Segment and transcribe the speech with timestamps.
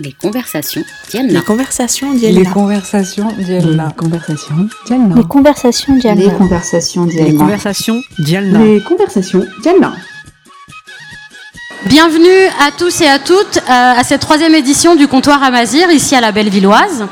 [0.00, 1.32] Les conversations Dialna.
[1.34, 2.40] Les conversations Dialna.
[2.40, 3.86] Les conversations Dialna.
[3.86, 5.14] Les conversations Dialna.
[5.14, 6.24] Les conversations Dialna.
[6.24, 7.24] Les conversations Dialna.
[7.24, 8.58] Les conversations Dialna.
[8.64, 9.94] Les conversations Dialna.
[11.86, 16.16] Bienvenue à tous et à toutes euh, à cette troisième édition du comptoir Amazir, ici
[16.16, 17.06] à la Bellevilloise.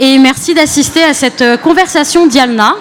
[0.00, 2.74] Et merci d'assister à cette euh, conversation Dialna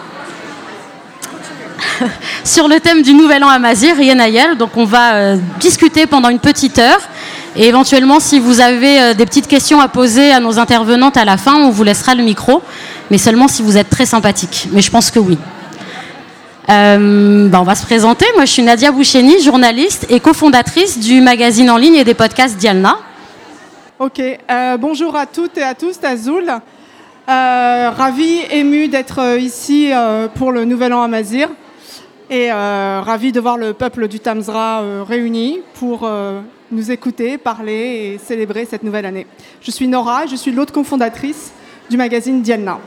[2.44, 4.58] sur le thème du Nouvel An Amazir, Yenayel.
[4.58, 7.02] Donc on va euh, discuter pendant une petite heure.
[7.56, 11.26] Et éventuellement, si vous avez euh, des petites questions à poser à nos intervenantes à
[11.26, 12.62] la fin, on vous laissera le micro.
[13.12, 14.68] Mais seulement si vous êtes très sympathique.
[14.72, 15.38] Mais je pense que oui.
[16.70, 18.26] Euh, bah, on va se présenter.
[18.36, 22.58] Moi, je suis Nadia Boucheni, journaliste et cofondatrice du magazine en ligne et des podcasts
[22.58, 22.98] Dialna.
[24.00, 24.20] Ok.
[24.20, 26.50] Euh, bonjour à toutes et à tous, Azul.
[26.50, 29.92] Euh, ravi, ému d'être ici
[30.36, 31.50] pour le Nouvel An Amazir
[32.30, 36.10] et euh, ravi de voir le peuple du Tamzra réuni pour
[36.74, 39.28] nous écouter, parler et célébrer cette nouvelle année.
[39.62, 41.54] Je suis Nora, je suis l'autre cofondatrice
[41.90, 42.80] du magazine Dialna.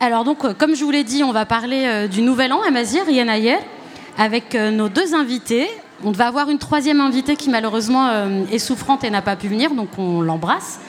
[0.00, 2.60] Alors donc, euh, comme je vous l'ai dit, on va parler euh, du Nouvel An
[2.66, 3.56] Amazir, Yenayer,
[4.18, 5.66] avec euh, nos deux invités.
[6.04, 8.10] On va avoir une troisième invitée qui malheureusement
[8.52, 10.80] est souffrante et n'a pas pu venir, donc on l'embrasse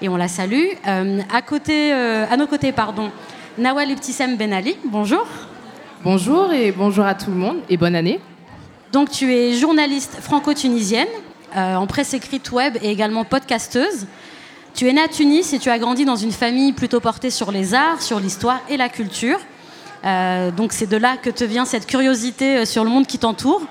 [0.00, 0.68] et on la salue.
[0.84, 3.10] À, côté, à nos côtés, pardon,
[3.58, 5.26] Nawal Ibtissem Ben Ali, bonjour.
[6.04, 8.18] Bonjour et bonjour à tout le monde et bonne année.
[8.92, 11.08] Donc tu es journaliste franco-tunisienne,
[11.56, 14.06] euh, en presse écrite web et également podcasteuse.
[14.74, 17.52] Tu es née à Tunis et tu as grandi dans une famille plutôt portée sur
[17.52, 19.38] les arts, sur l'histoire et la culture.
[20.04, 23.18] Euh, donc c'est de là que te vient cette curiosité euh, sur le monde qui
[23.18, 23.62] t'entoure.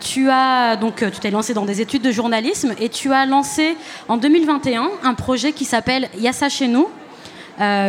[0.00, 3.78] Tu as donc tu t'es lancé dans des études de journalisme et tu as lancé
[4.08, 6.86] en 2021 un projet qui s'appelle Yassa chez nous,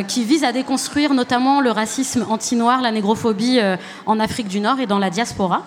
[0.07, 3.59] qui vise à déconstruire notamment le racisme anti-noir, la négrophobie
[4.05, 5.65] en Afrique du Nord et dans la diaspora.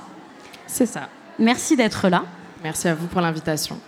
[0.68, 1.08] C'est ça.
[1.38, 2.22] Merci d'être là.
[2.62, 3.78] Merci à vous pour l'invitation.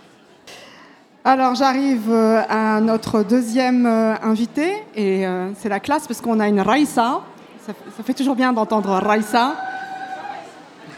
[1.23, 6.39] Alors j'arrive euh, à notre deuxième euh, invité et euh, c'est la classe parce qu'on
[6.39, 7.21] a une Raïssa.
[7.63, 9.55] Ça, fait toujours bien d'entendre Raïssa.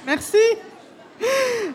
[0.08, 0.38] Merci.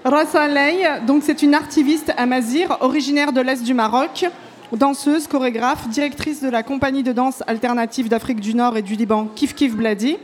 [0.04, 4.26] Raissa Ley, donc c'est une artiviste amazir originaire de l'Est du Maroc,
[4.72, 9.26] danseuse, chorégraphe, directrice de la compagnie de danse alternative d'Afrique du Nord et du Liban
[9.34, 10.16] Kif Kif Bladi.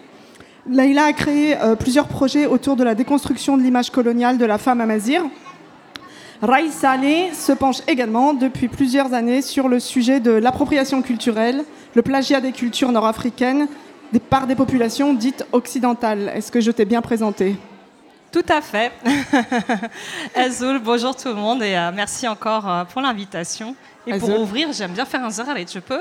[0.71, 4.59] Leïla a créé euh, plusieurs projets autour de la déconstruction de l'image coloniale de la
[4.59, 5.23] femme amazir.
[6.43, 11.65] Rai Saleh se penche également depuis plusieurs années sur le sujet de l'appropriation culturelle,
[11.95, 13.67] le plagiat des cultures nord-africaines
[14.13, 16.33] des- par des populations dites occidentales.
[16.35, 17.57] Est-ce que je t'ai bien présenté?
[18.33, 18.91] Tout à fait.
[20.35, 23.77] Azul, bonjour tout le monde et euh, merci encore euh, pour l'invitation.
[24.07, 26.01] Et pour ouvrir, j'aime bien faire un zaharit, je peux?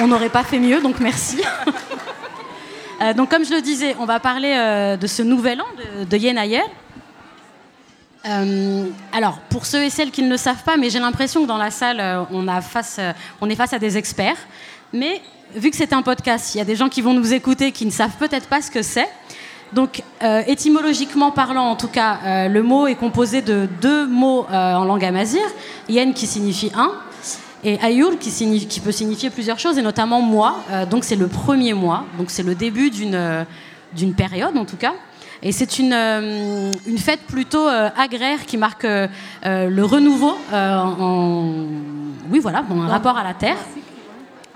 [0.00, 1.40] On n'aurait pas fait mieux, donc merci.
[3.00, 5.66] Euh, donc, comme je le disais, on va parler euh, de ce nouvel an
[6.10, 6.64] de, Yenayer.
[8.26, 11.46] Euh, alors, pour ceux et celles qui ne le savent pas, mais j'ai l'impression que
[11.46, 12.98] dans la salle, on, est face
[13.72, 14.36] à des experts.
[14.92, 15.22] Mais
[15.54, 17.86] vu que c'est un podcast, il y a des gens qui vont nous écouter qui
[17.86, 19.08] ne savent peut-être pas ce que c'est.
[19.72, 20.02] Donc,
[20.48, 25.42] étymologiquement parlant, en tout cas, le mot est composé de deux mots en langue amazir.
[25.88, 26.90] Yen qui signifie un,
[27.64, 30.64] et Ayour qui, peut signifier plusieurs choses, et notamment mois.
[30.70, 33.44] Euh, donc c'est le premier mois, donc c'est le début d'une euh,
[34.16, 34.94] période en tout cas.
[35.42, 38.86] Et c'est une, euh, fête plutôt agraire qui marque
[39.44, 41.66] le renouveau en,
[42.30, 43.56] oui voilà, un rapport à la terre.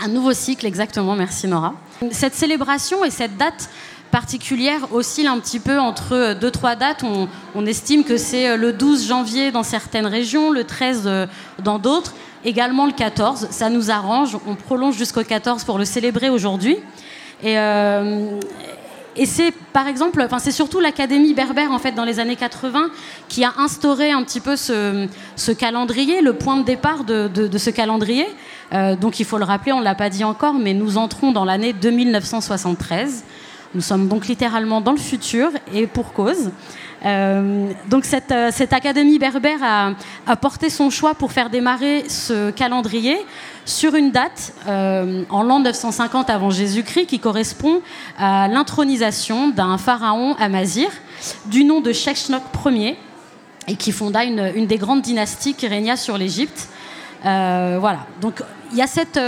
[0.00, 1.74] Un nouveau cycle, exactement, merci Nora.
[2.10, 3.68] Cette célébration et cette date
[4.12, 7.02] particulière oscille un petit peu entre deux, trois dates.
[7.54, 11.26] On, estime que c'est le 12 janvier dans certaines régions, le 13 euh,
[11.64, 12.14] dans d'autres,
[12.44, 13.48] également le 14.
[13.50, 16.76] Ça nous arrange, on prolonge jusqu'au 14 pour le célébrer aujourd'hui.
[17.42, 18.38] Et, euh,
[19.16, 22.90] et c'est par exemple, enfin c'est surtout l'Académie berbère en fait dans les années 80
[23.28, 28.26] qui a instauré un petit peu ce, calendrier, le point de départ de ce calendrier.
[28.72, 31.32] Euh, donc il faut le rappeler, on ne l'a pas dit encore, mais nous entrons
[31.32, 33.24] dans l'année 2973.
[33.74, 36.50] Nous sommes donc littéralement dans le futur et pour cause.
[37.04, 39.94] Euh, donc cette, euh, cette académie berbère
[40.26, 43.16] a, porté son choix pour faire démarrer ce calendrier
[43.64, 47.80] sur une date euh, en l'an 950 avant Jésus-Christ qui correspond
[48.18, 50.88] à l'intronisation d'un pharaon amazir
[51.46, 52.96] du nom de Sheshonq Ier
[53.68, 56.68] et qui fonda une, une des grandes dynasties qui régna sur l'Égypte.
[57.22, 58.06] Voilà.
[58.20, 58.42] Donc
[58.72, 59.18] il y a cette,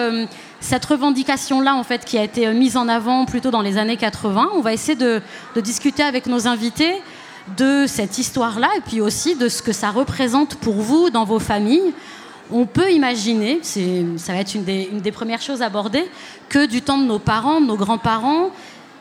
[0.65, 3.99] cette revendication-là en fait qui a été euh, mise en avant plutôt dans les années
[3.99, 4.49] 80.
[4.55, 5.21] On va essayer de,
[5.61, 6.95] discuter avec nos invités
[7.59, 11.39] de cette histoire-là et puis aussi de ce que ça représente pour vous dans vos
[11.39, 11.93] familles.
[12.51, 16.09] On peut imaginer, ça va être une des, premières choses abordées,
[16.49, 18.51] que du temps de nos parents, de nos grands-parents,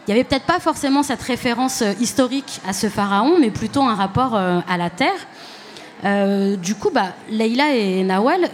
[0.06, 3.84] il n'y avait peut-être pas forcément cette référence euh, historique à ce pharaon, mais plutôt
[3.84, 6.58] un rapport euh, à la terre.
[6.58, 8.50] Du coup, bah, Leïla et Nawal,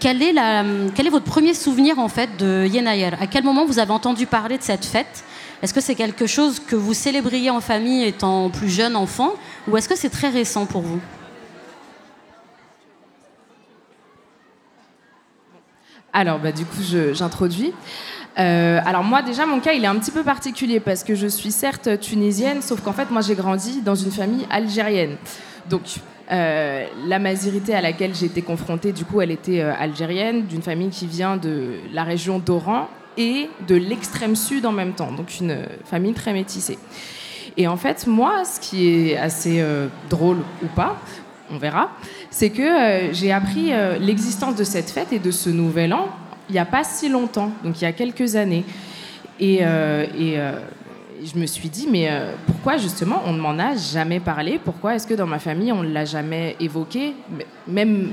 [0.00, 4.26] quel est, votre premier souvenir en fait de Yenayer À quel moment vous avez entendu
[4.26, 5.24] parler de cette fête?
[5.62, 9.34] Est-ce que c'est quelque chose que vous célébriez en famille étant plus jeune enfant,
[9.68, 11.00] ou est-ce que c'est très récent pour vous?
[16.12, 16.82] Alors, bah, du coup,
[17.12, 17.72] j'introduis.
[18.38, 21.26] Euh, alors moi déjà mon cas il est un petit peu particulier parce que je
[21.26, 25.16] suis certes tunisienne sauf qu'en fait moi j'ai grandi dans une famille algérienne.
[25.68, 25.82] Donc
[26.30, 30.90] euh, la mazirité à laquelle été confrontée du coup elle était euh, algérienne d'une famille
[30.90, 35.66] qui vient de la région d'Oran et de l'extrême sud en même temps donc une
[35.84, 36.78] famille très métissée.
[37.56, 39.64] Et en fait moi ce qui est assez
[40.08, 40.96] drôle ou pas
[41.52, 41.90] on verra,
[42.30, 46.08] c'est que j'ai appris l'existence de cette fête et de ce nouvel an
[46.50, 48.64] il n'y a pas si longtemps, donc il y a quelques années.
[49.38, 50.60] Et, euh, euh,
[51.24, 54.60] je me suis dit, mais euh, pourquoi justement on ne m'en a jamais parlé?
[54.62, 57.14] Pourquoi est-ce que dans ma famille on ne l'a jamais évoqué?
[57.66, 58.10] Même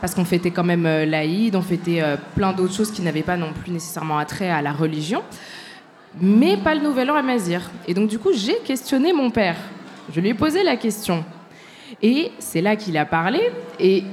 [0.00, 2.02] parce qu'on fêtait quand même l'Aïd, on fêtait
[2.34, 5.22] plein d'autres choses qui n'avaient pas non plus nécessairement attrait à la religion,
[6.18, 7.70] mais pas le Nouvel An à Mazir.
[7.86, 9.56] Et donc du coup j'ai questionné mon père.
[10.12, 11.24] Je lui ai posé la question.
[12.02, 13.40] Et c'est là qu'il a parlé.
[13.78, 14.04] Et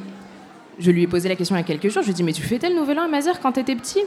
[0.79, 2.01] je lui ai posé la question il y a quelques jours.
[2.01, 3.75] Je lui ai dit, mais tu fêtais le Nouvel An à Mazère quand tu étais
[3.75, 4.01] petit?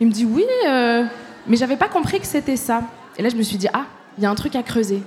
[0.00, 1.04] Il me dit, oui, euh,
[1.46, 2.82] mais j'avais pas compris que c'était ça.
[3.18, 3.86] Et là, je me suis dit, ah,
[4.18, 5.02] il y a un truc à creuser.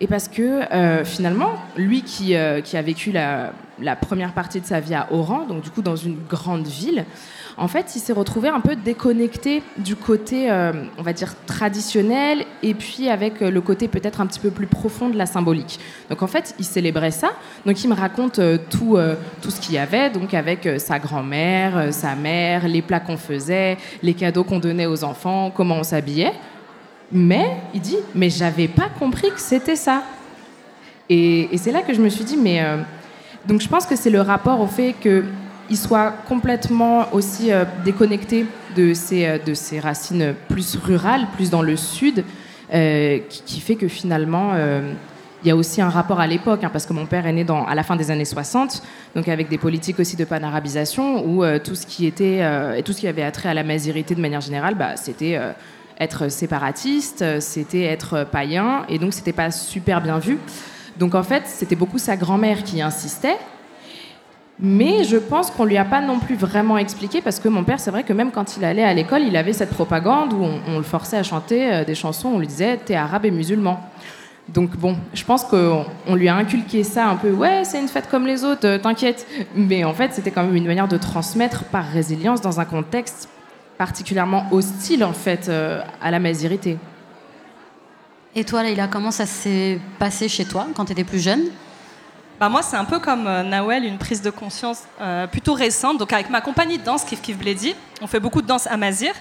[0.00, 3.52] Et parce que euh, finalement, lui qui, euh, a vécu la,
[4.00, 7.04] première partie de sa vie à Oran, donc du coup dans une grande ville,
[7.56, 12.44] en fait, il s'est retrouvé un peu déconnecté du côté, euh, on va dire, traditionnel,
[12.64, 15.78] et puis avec le côté peut-être un petit peu plus profond de la symbolique.
[16.10, 17.30] Donc en fait, il célébrait ça.
[17.64, 18.40] Donc il me raconte
[18.70, 18.98] tout,
[19.40, 23.76] tout ce qu'il y avait, donc avec sa grand-mère, sa mère, les plats qu'on faisait,
[24.02, 26.32] les cadeaux qu'on donnait aux enfants, comment on s'habillait.
[27.12, 30.02] Mais il dit, mais j'avais pas compris que c'était ça.
[31.08, 32.62] Et, c'est là que je me suis dit, mais
[33.46, 35.24] donc je pense que c'est le rapport au fait que
[35.70, 38.46] il soit complètement aussi euh, déconnecté
[38.76, 42.24] de ses, euh, de ses racines plus rurales, plus dans le sud,
[42.72, 44.52] euh, qui, fait que finalement,
[45.42, 47.46] il y a aussi un rapport à l'époque, hein, parce que mon père est né
[47.66, 48.82] à la fin des années 60,
[49.14, 52.40] donc avec des politiques aussi de panarabisation, où tout, ce qui était,
[52.76, 55.38] et tout ce qui avait attrait à la mazirité de manière générale, bah, c'était
[56.00, 60.38] être séparatiste, c'était être païen, et donc c'était pas super bien vu.
[60.98, 63.38] Donc en fait, c'était beaucoup sa grand-mère qui insistait,
[64.60, 67.80] mais je pense qu'on lui a pas non plus vraiment expliqué parce que mon père,
[67.80, 70.76] c'est vrai que même quand il allait à l'école, il avait cette propagande où on,
[70.76, 73.80] le forçait à chanter euh, des chansons, on lui disait t'es arabe et musulman.
[74.48, 78.08] Donc bon, je pense qu'on lui a inculqué ça un peu, ouais, c'est une fête
[78.08, 79.26] comme les autres, euh, t'inquiète.
[79.56, 83.28] Mais en fait, c'était quand même une manière de transmettre par résilience dans un contexte
[83.78, 86.78] particulièrement hostile en fait euh, à la mazirité.
[88.36, 91.44] Et toi, Leïla, comment ça s'est passé chez toi quand tu étais plus jeune?
[92.40, 95.98] Bah moi, c'est un peu comme euh, Nawel, une prise de conscience euh, plutôt récente.
[95.98, 98.76] Donc, avec ma compagnie de danse, Kif Kif Bledi, on fait beaucoup de danse à
[98.76, 99.12] Mazir.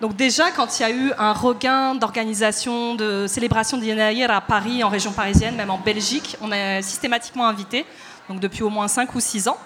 [0.00, 4.82] Donc, déjà, quand il y a eu un regain d'organisation, de célébration d'Yenaïr à Paris,
[4.82, 7.86] en région parisienne, même en Belgique, on est systématiquement invité,
[8.28, 9.56] donc depuis au moins 5 ou 6 ans.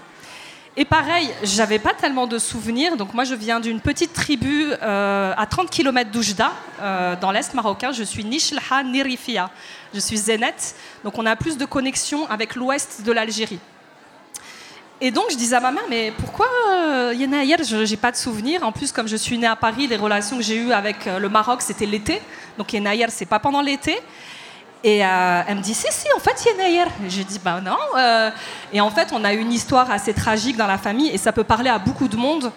[0.74, 2.96] Et pareil, j'avais pas tellement de souvenirs.
[2.96, 7.52] Donc moi, je viens d'une petite tribu euh, à 30 km d'Oujda, euh, dans l'est
[7.52, 7.92] marocain.
[7.92, 9.50] Je suis Nishlha Nirifia.
[9.93, 10.74] Je suis Zénette.
[11.05, 13.60] Donc on a plus de connexion avec l'ouest de l'Algérie.
[15.05, 18.62] Et donc je disais à ma mère, mais pourquoi euh, je n'ai pas de souvenirs?
[18.62, 21.19] En plus, comme je suis née à Paris, les relations que j'ai eues avec euh,
[21.19, 22.22] le Maroc, c'était l'été.
[22.56, 23.98] Donc Yenaïr, c'est pas pendant l'été.
[24.84, 27.60] Et euh, elle me dit, si, si, en fait, il y a J'ai dit, bah
[27.60, 27.77] non.
[27.96, 28.31] Euh.
[28.72, 31.44] et en fait, on a une histoire assez tragique dans la famille, et ça peut
[31.44, 32.51] parler à beaucoup de monde,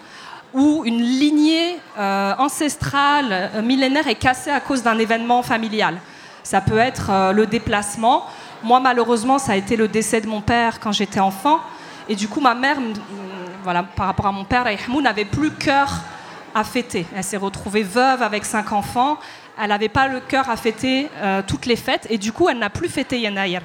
[0.52, 5.98] où une lignée euh, ancestrale, millénaire, est cassée à cause d'un événement familial.
[6.42, 8.24] Ça peut être le déplacement.
[8.62, 11.60] Moi, malheureusement, ça a été le décès de mon père quand j'étais enfant.
[12.08, 12.76] Et du coup, ma mère,
[13.64, 14.64] voilà, par rapport à mon père,
[15.02, 15.90] n'avait plus cœur
[16.54, 17.04] à fêter.
[17.14, 19.18] Elle s'est retrouvée veuve avec cinq enfants
[19.58, 22.58] elle n'avait pas le cœur à fêter euh, toutes les fêtes et du coup elle
[22.58, 23.62] n'a plus fêté Yenaïr.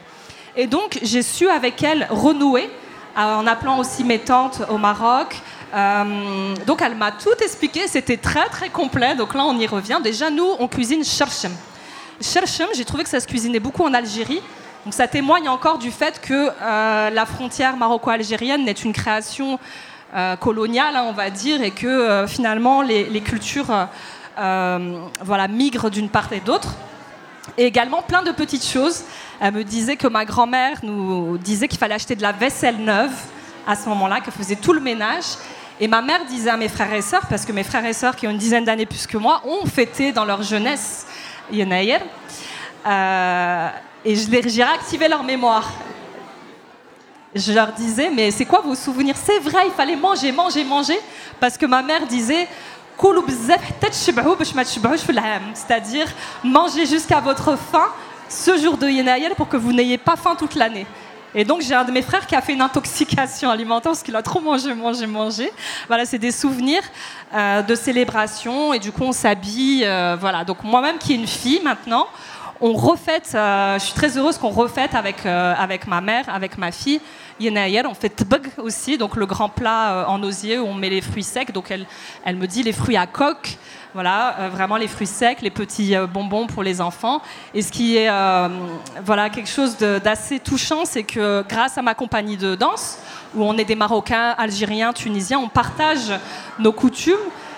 [0.55, 2.69] Et donc j'ai su avec elle renouer
[3.17, 5.37] euh, en appelant aussi mes tantes au Maroc.
[5.73, 9.15] Euh, donc elle m'a tout expliqué, c'était très très complet.
[9.15, 9.99] Donc là on y revient.
[10.03, 11.51] Déjà nous on cuisine cherchem.
[12.21, 14.41] Cherchem, j'ai trouvé que ça se cuisinait beaucoup en Algérie.
[14.85, 19.59] Donc ça témoigne encore du fait que la frontière maroco-algérienne n'est une création
[20.39, 23.71] coloniale, hein, on va dire, et que finalement les, cultures
[24.35, 26.69] voilà, migre d'une part et d'autre.
[27.57, 29.03] Et également plein de petites choses.
[29.39, 33.11] Elle me disait que ma grand-mère nous disait qu'il fallait acheter de la vaisselle neuve
[33.67, 35.25] à ce moment-là, qu'elle faisait tout le ménage.
[35.79, 38.15] Et ma mère disait à mes frères et sœurs, parce que mes frères et sœurs
[38.15, 41.07] qui ont une dizaine d'années plus que moi, ont fêté dans leur jeunesse
[41.51, 41.97] Yenayer.
[42.85, 43.69] Euh,
[44.05, 45.71] et j'ai réactivé leur mémoire.
[47.33, 49.15] Je leur disais, mais c'est quoi vos souvenirs?
[49.17, 50.99] C'est vrai, il fallait manger, manger, manger,
[51.39, 52.47] parce que ma mère disait,
[55.53, 56.07] c'est-à-dire
[56.43, 57.87] manger jusqu'à votre faim
[58.29, 60.85] ce jour de Yenayer pour que vous n'ayez pas faim toute l'année.
[61.33, 64.15] Et donc j'ai un de mes frères qui a fait une intoxication alimentaire parce qu'il
[64.15, 65.51] a trop mangé, mangé, mangé.
[65.87, 66.83] Voilà, c'est des souvenirs
[67.33, 69.85] euh, de célébration et du coup on s'habille.
[69.85, 72.07] Euh, voilà, donc moi-même qui est une fille maintenant,
[72.61, 76.71] on refait, euh, je suis très heureuse qu'on refête avec, avec ma mère, avec ma
[76.71, 77.01] fille.
[77.39, 81.01] Yenayer, on fait tbug aussi, donc le grand plat en osier où on met les
[81.01, 81.51] fruits secs.
[81.51, 81.87] Donc elle,
[82.23, 83.57] elle me dit les fruits à coque.
[83.93, 87.21] Voilà, euh, vraiment les fruits secs, les petits euh, bonbons pour les enfants.
[87.53, 88.47] Et ce qui est euh,
[89.03, 92.99] voilà, quelque chose d'assez touchant, c'est que grâce à ma compagnie de danse,
[93.35, 96.13] où on est des Marocains, Algériens, Tunisiens, on partage
[96.57, 97.15] nos coutumes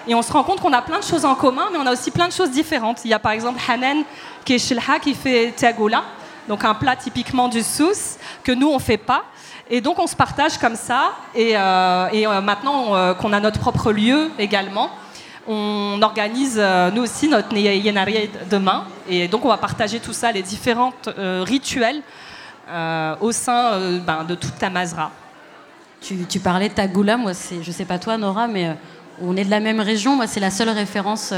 [0.08, 1.94] et on se rend compte qu'on a plein de choses en commun, mais on a
[1.94, 3.02] aussi plein de choses différentes.
[3.06, 4.04] Il y a par exemple Hanen
[4.46, 6.04] qui est shilha, qui fait tiagoula,
[6.48, 9.24] donc un plat typiquement du sous, que nous on fait pas.
[9.70, 14.30] Et donc on se partage comme ça, et, et maintenant qu'on a notre propre lieu
[14.38, 14.90] également,
[15.48, 18.86] on organise euh, nous aussi notre Yenari demain.
[19.10, 22.02] Et donc on va partager tout ça, les différents euh, rituels
[22.70, 25.12] euh, au sein ben, de toute ta Mazra.
[26.02, 28.76] Tu, parlais de Tagoula, moi je sais pas toi Nora, mais
[29.22, 30.16] on est de la même région.
[30.16, 31.34] Moi c'est la seule référence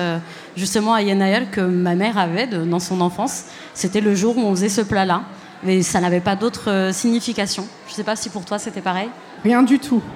[0.55, 3.45] justement à Yenayel que ma mère avait dans son enfance.
[3.73, 5.23] C'était le jour où on faisait ce plat-là.
[5.63, 7.65] Mais ça n'avait pas d'autre signification.
[7.87, 9.09] Je sais pas si pour toi c'était pareil.
[9.43, 10.01] Rien du tout.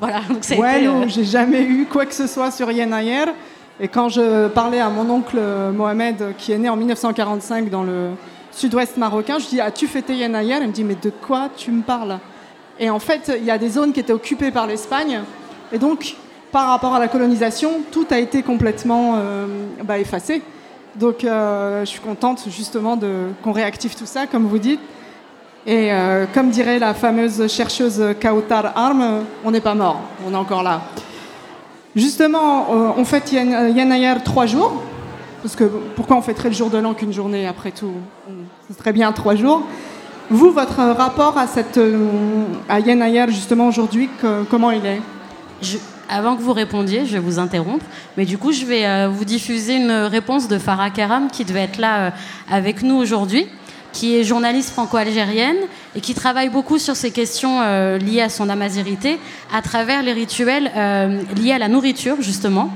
[0.00, 3.26] Voilà, donc ça ouais, euh, j'ai jamais eu quoi que ce soit sur Yenayer.
[3.80, 5.40] Et quand je parlais à mon oncle
[5.72, 8.10] Mohamed, qui est né en 1945 dans le
[8.50, 11.80] sud-ouest marocain, je dis As-tu fêté Yenayer Il me dit Mais de quoi tu me
[11.82, 12.18] parles?
[12.78, 15.22] Et en fait, il y a des zones qui étaient occupées par l'Espagne.
[15.72, 16.16] Et donc,
[16.54, 19.46] par rapport à la colonisation, tout a été complètement euh,
[19.82, 20.40] bah, effacé.
[20.94, 22.96] Donc, euh, je suis contente justement
[23.42, 24.78] qu'on réactive tout ça, comme vous dites.
[25.66, 30.36] Et euh, comme dirait la fameuse chercheuse Kautar Arm, on n'est pas mort, on est
[30.36, 30.82] encore là.
[31.96, 34.80] Justement, on fête Yanayar trois jours,
[35.42, 35.64] parce que
[35.96, 37.94] pourquoi on fêterait le jour de l'an qu'une journée après tout?
[38.68, 39.62] C'est très bien trois jours.
[40.30, 41.80] Vous, votre rapport à, cette,
[42.68, 42.80] à
[43.28, 44.08] justement aujourd'hui,
[44.48, 45.00] comment il est?
[46.08, 47.84] Avant que vous répondiez, je vais vous interrompre,
[48.16, 51.78] mais du coup, je vais vous diffuser une réponse de Farah Karam qui devait être
[51.78, 52.12] là
[52.50, 53.46] avec nous aujourd'hui
[53.94, 55.56] qui est journaliste franco-algérienne
[55.96, 59.18] et qui travaille beaucoup sur ces questions euh, liées à son amazirité
[59.54, 62.70] à travers les rituels euh, liés à la nourriture, justement.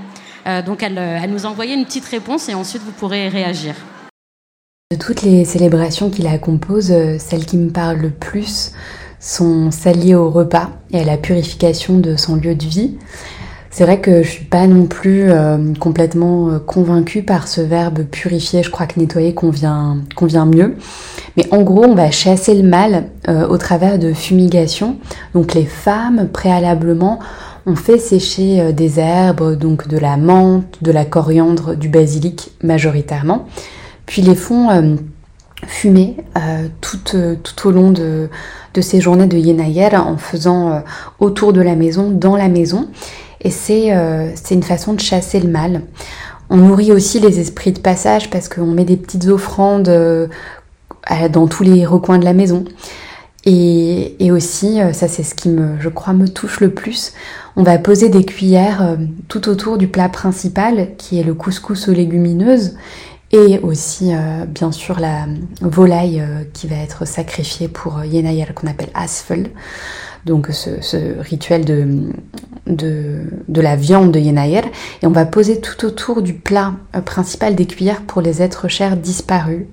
[0.47, 3.75] Euh, donc elle, elle, nous a envoyé une petite réponse et ensuite vous pourrez réagir.
[4.93, 8.73] De toutes les célébrations qui la composent, celles qui me parlent le plus
[9.21, 12.97] sont liées au repas et à la purification de son lieu de vie.
[13.71, 18.03] C'est vrai que je suis pas non plus euh, complètement euh, convaincue par ce verbe
[18.05, 18.63] purifier.
[18.63, 20.75] Je crois que nettoyer convient, convient mieux.
[21.37, 24.97] Mais en gros, on va chasser le mal euh, au travers de fumigation.
[25.35, 27.19] Donc les femmes, préalablement,
[27.67, 33.47] ont fait sécher des herbes, donc de la menthe, de la coriandre, du basilic majoritairement.
[34.07, 34.99] Puis les font
[35.67, 36.17] fumer
[36.81, 36.99] tout,
[37.43, 38.29] tout, au long de,
[38.75, 40.83] de ces journées de Yenayer en faisant
[41.19, 42.89] autour de la maison, dans la maison.
[43.41, 43.53] Et
[43.93, 45.83] euh, c'est une façon de chasser le mal.
[46.51, 50.27] On nourrit aussi les esprits de passage parce qu'on met des petites offrandes euh,
[51.31, 52.65] dans tous les recoins de la maison.
[53.45, 57.13] Et, et aussi, euh, ça c'est ce qui me, je crois, me touche le plus,
[57.55, 58.97] on va poser des cuillères
[59.29, 62.77] tout autour du plat principal qui est le couscous aux légumineuses
[63.31, 64.13] et aussi
[64.49, 65.27] bien sûr la
[65.61, 66.23] volaille
[66.55, 69.51] qui va être sacrifiée pour Yenayel qu'on appelle Asfel
[70.29, 72.13] donc ce, rituel de,
[72.67, 74.63] de, la viande de Yenayer,
[75.03, 78.69] et on va poser tout autour du plat euh, principal des cuillères pour les êtres
[78.69, 79.65] chers disparus.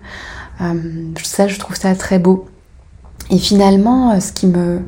[0.62, 0.74] Euh,
[1.22, 2.46] ça, je trouve ça très beau.
[3.30, 4.80] Et finalement, euh, ce qui, me,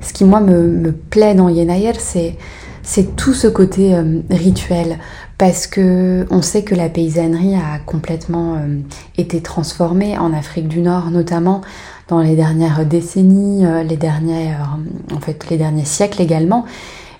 [0.00, 2.36] ce qui moi me, plaît dans Yenayer, c'est
[2.82, 3.96] c'est tout ce côté
[4.30, 5.00] rituel
[5.38, 8.58] parce que on sait que la paysannerie a complètement
[9.18, 11.62] été transformée en Afrique du Nord notamment
[12.08, 14.78] dans les dernières décennies, euh, les dernières,
[15.14, 16.64] en fait, les derniers siècles également.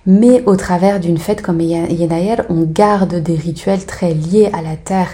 [0.06, 4.76] Mais au travers d'une fête comme Yenayer, on garde des rituels très liés à la
[4.76, 5.08] terre.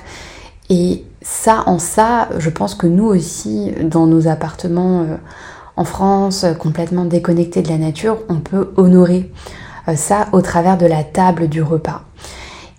[0.68, 5.16] Et ça, en ça, je pense que nous aussi, dans nos appartements euh,
[5.76, 9.30] en France, complètement déconnectés de la nature, on peut honorer
[9.88, 12.02] euh, ça au travers de la table du repas.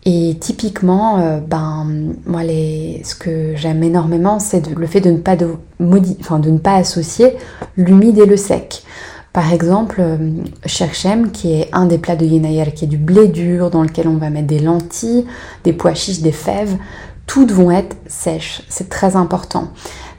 [0.06, 1.88] Et typiquement, euh, ben,
[2.26, 7.38] moi, ce que j'aime énormément, c'est le fait de ne, pas ne pas associer
[7.78, 8.84] l'humide et le sec.
[9.32, 10.18] Par exemple, euh,
[10.66, 14.08] Cherchem, qui est un des plats de Yenayer, qui est du blé dur, dans lequel
[14.08, 15.26] on va mettre des lentilles,
[15.64, 16.78] des pois chiches, des fèves,
[17.26, 18.62] toutes vont être sèches.
[18.70, 19.70] C'est très important.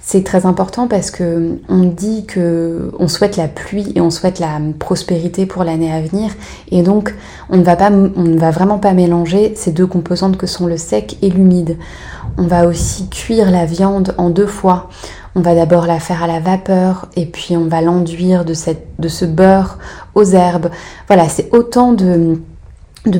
[0.06, 4.38] C'est très important parce que on dit que on souhaite la pluie et on souhaite
[4.38, 6.30] la prospérité pour l'année à venir
[6.70, 7.14] et donc
[7.48, 7.62] on ne
[8.38, 11.78] va vraiment pas mélanger ces deux composantes que sont le sec et l'humide.
[12.36, 14.90] On va aussi cuire la viande en deux fois.
[15.36, 19.24] On va d'abord la faire à la vapeur et puis on va l'enduire de, ce
[19.24, 19.78] beurre
[20.14, 20.68] aux herbes.
[21.06, 22.38] Voilà, c'est autant de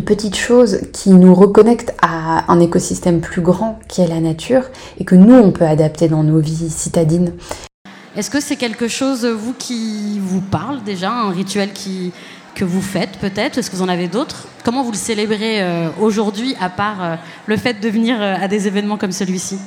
[0.04, 4.64] petites choses qui nous reconnectent à un écosystème plus grand qui est la nature
[4.98, 7.32] et que nous, on peut adapter dans nos vies citadines.
[8.16, 12.12] Est-ce que c'est quelque chose, vous, qui vous parle déjà, un rituel qui,
[12.54, 13.58] que vous faites peut-être?
[13.58, 14.46] Est-ce que vous en avez d'autres?
[14.64, 17.16] Comment vous le célébrez euh, aujourd'hui, à part euh,
[17.46, 19.58] le fait de venir euh, à des événements comme celui-ci?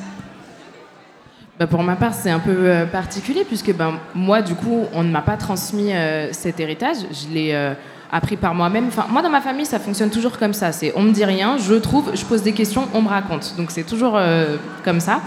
[1.60, 5.12] Bah pour ma part, c'est un peu particulier puisque ben, moi, du coup, on ne
[5.12, 5.92] m'a pas transmis
[6.32, 6.98] cet héritage.
[7.12, 7.74] Je l'ai
[8.12, 8.88] appris par moi-même.
[8.88, 10.72] Enfin, moi, dans ma famille, ça fonctionne toujours comme ça.
[10.72, 13.56] C'est on me dit rien, je trouve, je pose des questions, on me raconte.
[13.58, 15.22] Donc c'est toujours euh, comme ça.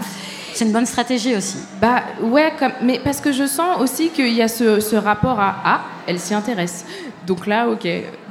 [0.53, 1.57] C'est une bonne stratégie aussi.
[1.81, 5.39] Bah ouais, comme, mais parce que je sens aussi qu'il y a ce, ce, rapport
[5.39, 6.85] à ah, elle s'y intéresse.
[7.25, 7.87] Donc là, ok.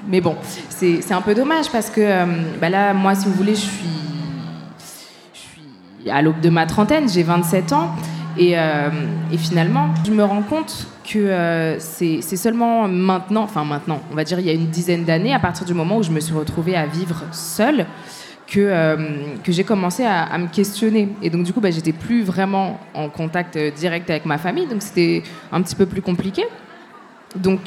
[0.09, 0.37] Mais bon,
[0.69, 2.27] c'est un peu dommage parce que euh,
[2.61, 3.89] bah là, moi, si vous voulez, je suis,
[5.33, 7.91] je suis à l'aube de ma trentaine, j'ai 27 ans.
[8.41, 8.89] Et, euh,
[9.31, 14.25] et, finalement, je me rends compte que euh, c'est seulement maintenant, enfin maintenant, on va
[14.25, 16.33] dire il y a une dizaine d'années, à partir du moment où je me suis
[16.33, 17.85] retrouvée à vivre seule,
[18.47, 18.97] que, euh,
[19.45, 21.11] que j'ai commencé à, me questionner.
[21.21, 24.81] Et donc du coup, bah, j'étais plus vraiment en contact direct avec ma famille, donc
[24.81, 26.45] c'était un petit peu plus compliqué.
[27.37, 27.61] Donc,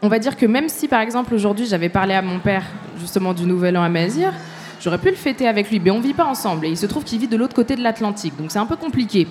[0.00, 2.62] on va dire que même si par exemple aujourd'hui j'avais parlé à mon père
[3.00, 4.32] justement du Nouvel An à Mazir,
[4.80, 6.66] j'aurais pu le fêter avec lui, mais on vit pas ensemble.
[6.66, 8.76] Et il se trouve qu'il vit de l'autre côté de l'Atlantique, donc c'est un peu
[8.76, 9.28] compliqué.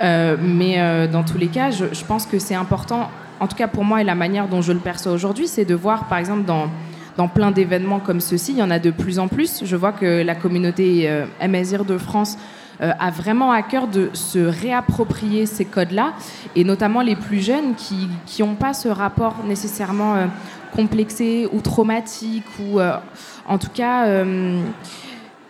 [0.00, 3.66] Euh, mais euh, dans tous les cas, je, pense que c'est important, en tout cas
[3.66, 6.44] pour moi et la manière dont je le perçois aujourd'hui, c'est de voir par exemple
[6.44, 6.68] dans,
[7.34, 9.64] plein d'événements comme ceci, il y en a de plus en plus.
[9.64, 12.38] Je vois que la communauté euh, Amazir de France
[12.80, 16.12] euh, a vraiment à cœur de se réapproprier ces codes-là,
[16.54, 20.28] et notamment les plus jeunes qui n'ont pas ce rapport nécessairement
[20.70, 22.80] complexé ou traumatique, ou
[23.46, 24.06] en tout cas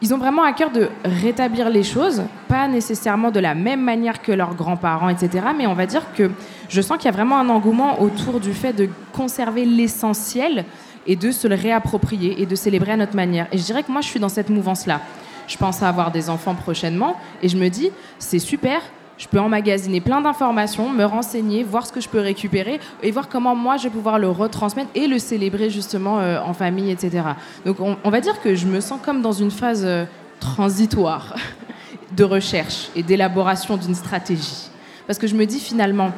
[0.00, 4.22] ils ont vraiment à cœur de rétablir les choses, pas nécessairement de la même manière
[4.22, 5.46] que leurs grands-parents, etc.
[5.56, 6.30] Mais on va dire que
[6.68, 10.64] je sens qu'il y a vraiment un engouement autour du fait de conserver l'essentiel
[11.06, 13.48] et de se le réapproprier et de célébrer à notre manière.
[13.50, 15.00] Et je dirais que moi, je suis dans cette mouvance-là.
[15.48, 18.82] Je pense à avoir des enfants prochainement et je me dis, c'est super,
[19.18, 23.28] je peux emmagasiner plein d'informations, me renseigner, voir ce que je peux récupérer et voir
[23.28, 27.24] comment moi je vais pouvoir le retransmettre et le célébrer justement euh, en famille, etc.
[27.66, 30.04] Donc on, va dire que je me sens comme dans une phase euh,
[30.38, 31.34] transitoire
[32.16, 34.70] de recherche et d'élaboration d'une stratégie.
[35.06, 36.12] Parce que je me dis finalement,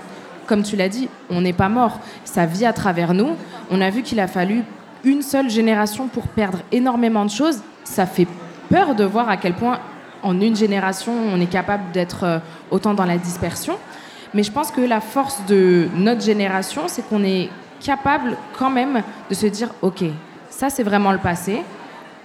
[0.47, 3.31] comme tu l'as dit, on n'est pas mort, ça vit à travers nous.
[3.71, 4.63] On a vu qu'il a fallu
[5.05, 7.61] une seule génération pour perdre énormément de choses.
[7.85, 8.27] Ça fait
[8.69, 9.79] peur de voir à quel point
[10.23, 12.39] en une génération, on est capable d'être euh,
[12.71, 13.77] autant dans la dispersion.
[14.35, 17.49] Mais je pense que la force de notre génération, c'est qu'on est
[17.81, 20.05] capable quand même de se dire, OK,
[20.49, 21.63] ça c'est vraiment le passé.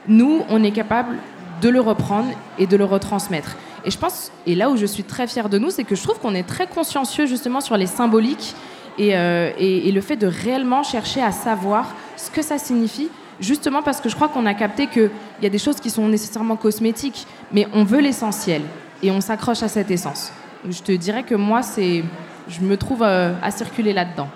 [0.08, 1.18] Nous, on est capable
[1.62, 2.30] de le reprendre
[2.60, 3.56] et de le retransmettre.
[3.86, 6.04] Et je pense, et là où je suis très fière de nous, c'est que je
[6.04, 8.56] trouve qu'on est très consciencieux justement sur les symboliques
[8.98, 13.10] et, euh, et, et, le fait de réellement chercher à savoir ce que ça signifie
[13.40, 16.08] justement parce que je crois qu'on a capté qu'il y a des choses qui sont
[16.08, 18.62] nécessairement cosmétiques, mais on veut l'essentiel
[19.02, 20.32] et on s'accroche à cette essence.
[20.68, 22.04] Je te dirais que moi, c'est,
[22.48, 24.30] je me trouve euh, à circuler là-dedans.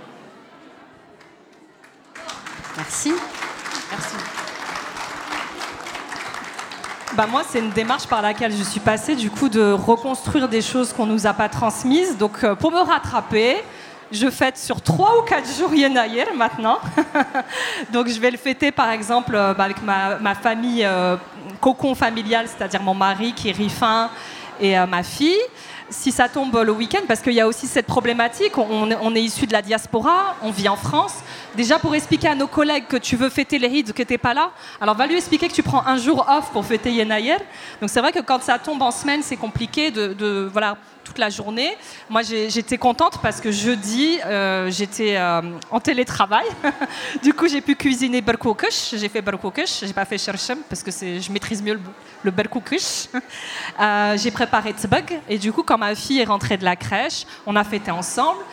[2.78, 3.14] Merci.
[3.92, 4.16] Merci.
[7.16, 10.62] Bah moi, c'est une démarche par laquelle je suis passée, du coup, de reconstruire des
[10.62, 12.18] choses qu'on nous a pas transmises.
[12.18, 13.58] Donc, euh, pour me rattraper,
[14.12, 16.80] je fête sur trois ou quatre jours Yenayer maintenant.
[17.92, 21.16] Donc je vais le fêter par exemple euh, bah, avec ma, famille euh,
[21.62, 24.10] cocon familial, c'est-à-dire mon mari qui est rifin
[24.60, 25.40] et euh, ma fille.
[25.92, 29.48] Si ça tombe le week-end, parce qu'il y a aussi cette problématique, on, est issu
[29.48, 31.16] de la diaspora, on vit en France.
[31.56, 34.18] Déjà pour expliquer à nos collègues que tu veux fêter les Hids, que tu n'es
[34.18, 37.38] pas là, alors va lui expliquer que tu prends un jour off pour fêter Yenayer.
[37.82, 41.30] Donc c'est vrai que quand ça tombe en semaine, c'est compliqué de, voilà, toute la
[41.30, 41.76] journée.
[42.08, 46.46] Moi, j'étais contente parce que jeudi, euh, j'étais euh, en télétravail.
[47.24, 48.94] du coup, j'ai pu cuisiner berkoukush.
[48.94, 49.86] J'ai fait berkoukush.
[49.86, 51.82] J'ai pas fait cherchem parce que je maîtrise mieux le,
[52.24, 53.08] le berkoukush.
[54.18, 55.20] J'ai préparé tsbug.
[55.28, 58.44] Et du coup, quand ma fille est rentrée de la crèche, on a fêté ensemble.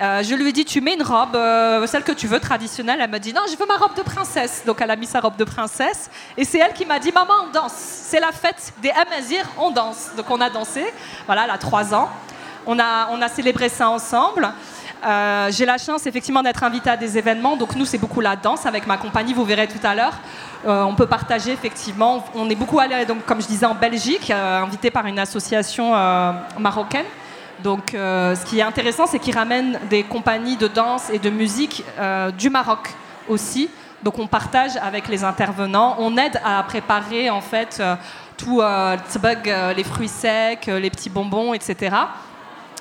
[0.00, 3.00] Euh, je lui ai dit, tu mets une robe, euh, celle que tu veux, traditionnelle.
[3.02, 4.62] Elle m'a dit, non, je veux ma robe de princesse.
[4.64, 6.08] Donc elle a mis sa robe de princesse.
[6.38, 7.74] Et c'est elle qui m'a dit, maman, on danse.
[7.74, 10.10] C'est la fête des Amazir, on danse.
[10.16, 10.86] Donc on a dansé.
[11.26, 12.08] Voilà, elle a trois ans.
[12.66, 14.50] On a, on a célébré ça ensemble.
[15.04, 18.36] Euh, j'ai la chance effectivement d'être invitée à des événements, donc nous c'est beaucoup la
[18.36, 20.12] danse avec ma compagnie, vous verrez tout à l'heure.
[20.66, 24.90] On peut partager effectivement, on est beaucoup allé, donc, comme je disais, en Belgique, invité
[24.90, 25.94] par une association
[26.58, 27.06] marocaine.
[27.62, 31.84] Donc ce qui est intéressant, c'est qu'ils ramènent des compagnies de danse et de musique
[32.38, 32.94] du Maroc
[33.28, 33.68] aussi.
[34.02, 37.82] Donc on partage avec les intervenants, on aide à préparer en fait
[38.36, 41.96] tout les fruits secs, les petits bonbons, etc.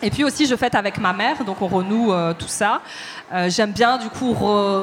[0.01, 2.81] Et puis aussi, je fête avec ma mère, donc on renoue euh, tout ça.
[3.33, 4.33] Euh, j'aime bien du coup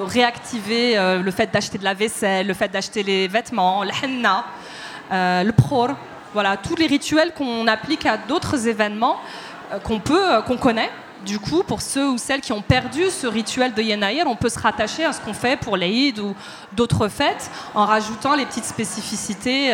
[0.06, 4.44] réactiver euh, le fait d'acheter de la vaisselle, le fait d'acheter les vêtements, le henna,
[5.10, 5.90] le pror,
[6.34, 9.18] voilà, tous les rituels qu'on applique à d'autres événements
[9.84, 10.90] qu'on peut, qu'on connaît.
[11.24, 14.48] Du coup, pour ceux ou celles qui ont perdu ce rituel de Yenaïr, on peut
[14.48, 16.34] se rattacher à ce qu'on fait pour l'Aïd ou
[16.72, 19.72] d'autres fêtes en rajoutant les petites spécificités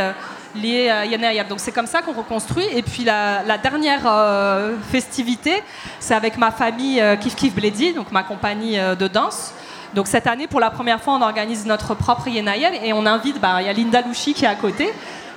[0.55, 2.67] liées à Yana Donc c'est comme ça qu'on reconstruit.
[2.73, 5.63] Et puis la, dernière euh, festivité,
[6.01, 9.53] c'est avec ma famille euh, Kif Kif Bledi, donc ma compagnie euh, de danse.
[9.95, 13.41] Donc cette année, pour la première fois, on organise notre propre Yenaïel et on invite,
[13.41, 14.91] bah, il y a Linda Louchi qui est à côté,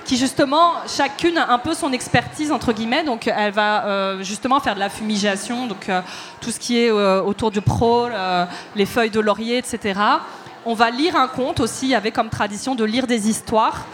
[0.06, 3.04] qui justement, chacune a un peu son expertise, entre guillemets.
[3.04, 5.90] Donc elle va justement faire de la fumigation, donc
[6.40, 8.06] tout ce qui est autour du pro,
[8.74, 10.00] les feuilles de laurier, etc.
[10.64, 13.86] On va lire un conte aussi, il y avait comme tradition de lire des histoires.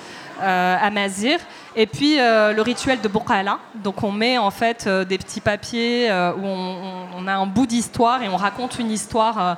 [0.43, 1.39] Euh, à Mazir.
[1.77, 3.59] Et puis euh, le rituel de Bokala.
[3.77, 8.23] Donc on met en fait euh, des petits papiers où on, a un bout d'histoire
[8.25, 9.57] et on raconte une histoire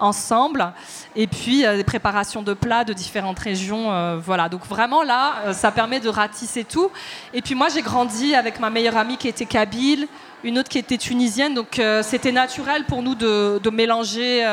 [0.00, 0.72] ensemble.
[1.14, 4.18] Et puis des préparations de plats de différentes régions.
[4.18, 4.48] voilà.
[4.48, 6.90] Donc vraiment là, ça permet de ratisser tout.
[7.32, 10.08] Et puis moi j'ai grandi avec ma meilleure amie qui était kabyle,
[10.44, 11.54] une autre qui était tunisienne.
[11.54, 14.46] Donc c'était naturel pour nous de, mélanger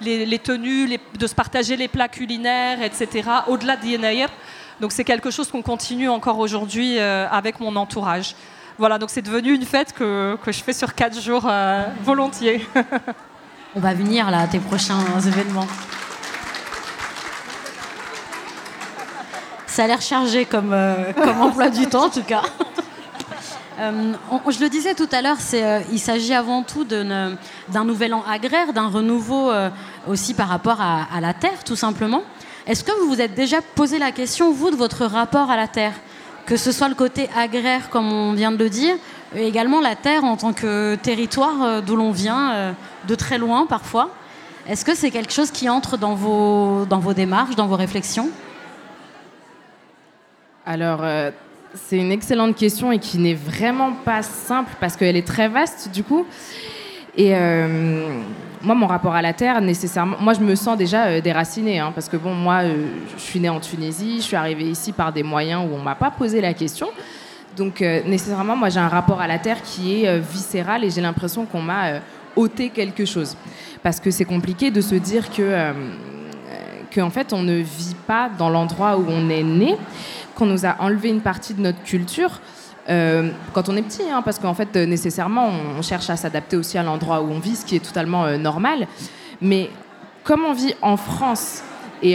[0.00, 3.28] les, tenues, de se partager les plats culinaires, etc.
[3.48, 3.98] Au-delà des
[4.80, 8.34] donc c'est quelque chose qu'on continue encore aujourd'hui euh, avec mon entourage.
[8.78, 12.66] Voilà, donc c'est devenu une fête que, que, je fais sur quatre jours euh, volontiers.
[13.78, 15.66] On va venir là à tes prochains événements.
[19.66, 22.40] Ça a l'air chargé comme, euh, comme emploi du temps en tout cas.
[23.78, 25.36] je le disais tout à l'heure,
[25.92, 27.36] il s'agit avant tout d'un
[27.84, 29.52] nouvel an agraire, d'un renouveau
[30.06, 32.22] aussi par rapport à, à, la terre, tout simplement.
[32.66, 35.68] Est-ce que vous vous êtes déjà posé la question, vous, de votre rapport à la
[35.68, 35.92] terre?
[36.46, 38.94] Que ce soit le côté agraire, comme on vient de le dire,
[39.34, 42.72] et également la terre en tant que territoire euh, d'où l'on vient, euh,
[43.08, 44.10] de très loin parfois.
[44.68, 48.30] Est-ce que c'est quelque chose qui entre dans vos, dans vos démarches, dans vos réflexions?
[50.64, 51.30] Alors, euh,
[51.74, 55.90] c'est une excellente question et qui n'est vraiment pas simple parce qu'elle est très vaste
[55.92, 56.26] du coup.
[57.18, 57.32] Et
[58.66, 61.92] moi, mon rapport à la terre, nécessairement, moi, je me sens déjà euh, déracinée, hein,
[61.94, 62.62] parce que bon, moi,
[63.16, 65.94] je suis née en Tunisie, je suis arrivée ici par des moyens où on m'a
[65.94, 66.88] pas posé la question.
[67.56, 71.00] Donc, euh, nécessairement, moi, j'ai un rapport à la terre qui est viscéral et j'ai
[71.00, 72.00] l'impression qu'on m'a
[72.34, 73.36] ôté quelque chose.
[73.82, 75.72] Parce que c'est compliqué de se dire que,
[77.00, 79.76] en fait, on ne vit pas dans l'endroit où on est né,
[80.34, 82.40] qu'on nous a enlevé une partie de notre culture.
[82.88, 86.56] Euh, quand on est petit, hein, parce qu'en fait, euh, nécessairement, on, cherche à s'adapter
[86.56, 88.86] aussi à l'endroit où on vit, ce qui est totalement euh, normal.
[89.40, 89.70] Mais
[90.22, 91.62] comme on vit en France,
[92.02, 92.12] et,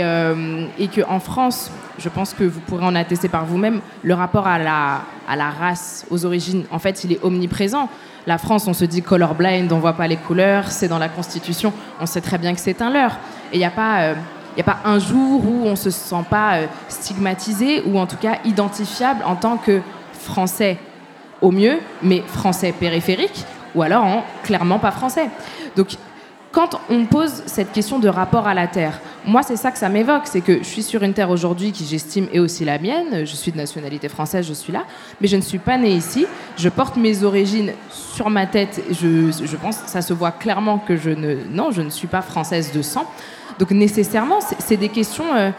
[0.77, 4.60] et qu'en France, je pense que vous pourrez en attester par vous-même, le rapport à
[4.60, 5.01] la,
[5.32, 7.88] à la race, aux origines, en fait, il est omniprésent.
[8.28, 11.72] La France, on se dit colorblind, on voit pas les couleurs, c'est dans la Constitution,
[12.02, 13.17] on sait très bien que c'est un leurre.
[13.52, 14.12] Et il n'y a pas...
[14.12, 16.58] il n'y a pas un jour où on se sent pas
[16.89, 20.78] stigmatisé ou en tout cas identifiable en tant que français
[21.41, 25.30] au mieux, mais français périphérique, ou alors en clairement pas français.
[25.78, 25.96] Donc,
[26.52, 29.89] quand on pose cette question de rapport à la terre, moi c'est ça que ça
[29.89, 33.25] m'évoque, c'est que je suis sur une terre aujourd'hui qui j'estime est aussi la mienne,
[33.25, 34.84] je suis de nationalité française, je suis là,
[35.19, 36.25] mais je ne suis pas née ici,
[36.57, 40.97] je porte mes origines sur ma tête, je, je pense, ça se voit clairement que
[40.97, 43.05] je ne, non, je ne suis pas française de sang,
[43.60, 45.36] donc nécessairement c'est des questions...
[45.36, 45.51] Euh,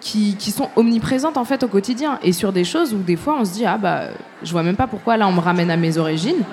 [0.00, 2.18] qui, sont omniprésentes en fait au quotidien.
[2.22, 4.02] Et sur des choses où des fois on se dit ah bah
[4.42, 6.44] je vois même pas pourquoi là on me ramène à mes origines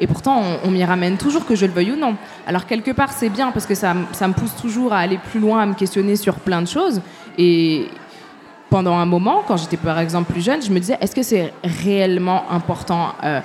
[0.00, 2.16] et pourtant on, m'y ramène toujours que je le veuille ou non.
[2.46, 5.40] Alors quelque part c'est bien parce que ça, ça, me pousse toujours à aller plus
[5.40, 7.00] loin, à me questionner sur plein de choses
[7.36, 7.86] et
[8.70, 11.52] pendant un moment quand j'étais par exemple plus jeune je me disais est-ce que c'est
[11.64, 13.40] réellement important euh,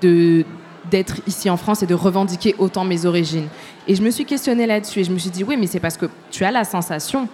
[0.00, 0.44] de
[0.90, 3.48] d'être ici en France et de revendiquer autant mes origines?
[3.86, 5.96] Et je me suis questionnée là-dessus et je me suis dit oui mais c'est parce
[5.96, 7.28] que tu as la sensation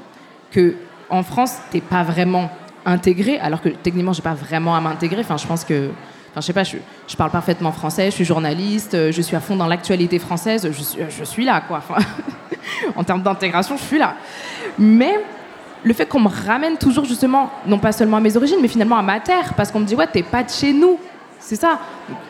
[0.51, 0.75] que
[1.11, 2.51] en France, t'es pas vraiment
[2.85, 5.21] intégré, alors que techniquement, j'ai pas vraiment à m'intégrer.
[5.21, 5.91] Enfin, je pense que.
[6.41, 10.69] Je parle parfaitement français, je suis journaliste, euh, je suis à fond dans l'actualité française,
[10.71, 11.83] je suis, là, quoi.
[12.97, 14.15] en termes d'intégration, je suis là.
[14.79, 15.21] Mais
[15.83, 18.99] le fait qu'on me ramène toujours, justement, non pas seulement à mes origines, mais finalement
[18.99, 20.99] à ma terre, parce qu'on me dit, ouais, t'es pas de chez nous.
[21.39, 21.79] C'est ça.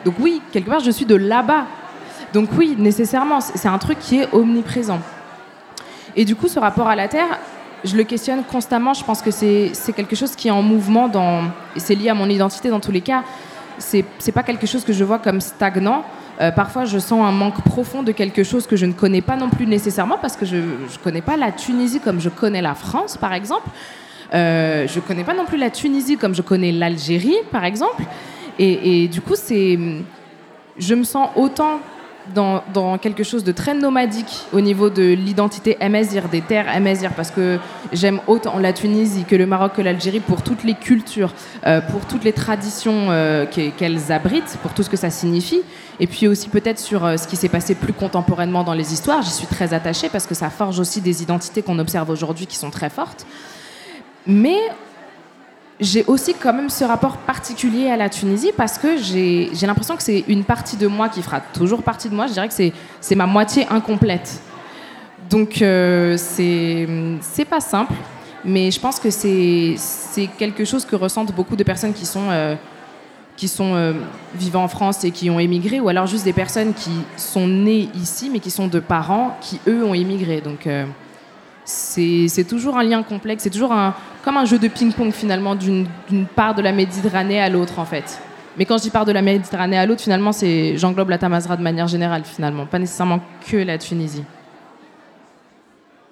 [0.04, 1.64] Donc, oui, quelque part, je suis de là-bas.
[2.32, 5.00] Donc oui, nécessairement, c'est un truc qui est omniprésent.
[6.14, 7.38] Et du coup, ce rapport à la Terre,
[7.84, 8.92] je le questionne constamment.
[8.92, 11.10] Je pense que c'est quelque chose qui est en mouvement
[11.76, 13.22] et c'est lié à mon identité dans tous les cas.
[13.78, 16.04] C'est pas quelque chose que je vois comme stagnant.
[16.40, 19.36] Euh, parfois, je sens un manque profond de quelque chose que je ne connais pas
[19.36, 22.74] non plus nécessairement parce que je ne connais pas la Tunisie comme je connais la
[22.74, 23.68] France, par exemple.
[24.34, 28.02] Euh, je ne connais pas non plus la Tunisie comme je connais l'Algérie, par exemple.
[28.58, 29.78] Et, et du coup, c'est,
[30.78, 31.80] je me sens autant
[32.34, 37.30] dans, quelque chose de très nomadique au niveau de l'identité amazir, des terres amazir, parce
[37.30, 37.58] que
[37.92, 41.32] j'aime autant la Tunisie que le Maroc que l'Algérie pour toutes les cultures,
[41.66, 45.62] euh, pour toutes les traditions euh, qu'elles abritent, pour tout ce que ça signifie.
[46.00, 49.22] Et puis aussi peut-être sur euh, ce qui s'est passé plus contemporainement dans les histoires.
[49.22, 52.56] J'y suis très attachée parce que ça forge aussi des identités qu'on observe aujourd'hui qui
[52.56, 53.26] sont très fortes.
[54.26, 54.58] Mais
[55.80, 60.02] j'ai aussi quand même ce rapport particulier à la Tunisie parce que j'ai l'impression que
[60.02, 62.26] c'est une partie de moi qui fera toujours partie de moi.
[62.26, 62.54] Je dirais que
[63.00, 64.40] c'est ma moitié incomplète.
[65.30, 67.92] Donc euh, c'est pas simple,
[68.44, 69.76] mais je pense que c'est
[70.38, 72.54] quelque chose que ressentent beaucoup de personnes qui sont, euh,
[73.36, 73.92] qui sont euh,
[74.34, 77.88] vivant en France et qui ont émigré, ou alors juste des personnes qui sont nées
[77.94, 80.40] ici mais qui sont de parents qui eux ont émigré.
[80.40, 80.86] Donc euh,
[81.68, 85.86] c'est toujours un lien complexe, c'est toujours un, comme un jeu de ping-pong finalement d'une
[86.34, 88.20] part de la Méditerranée à l'autre en fait.
[88.56, 91.56] Mais quand je dis part de la Méditerranée à l'autre, finalement, c'est j'englobe la Tamazra
[91.56, 94.24] de manière générale finalement, pas nécessairement que la Tunisie.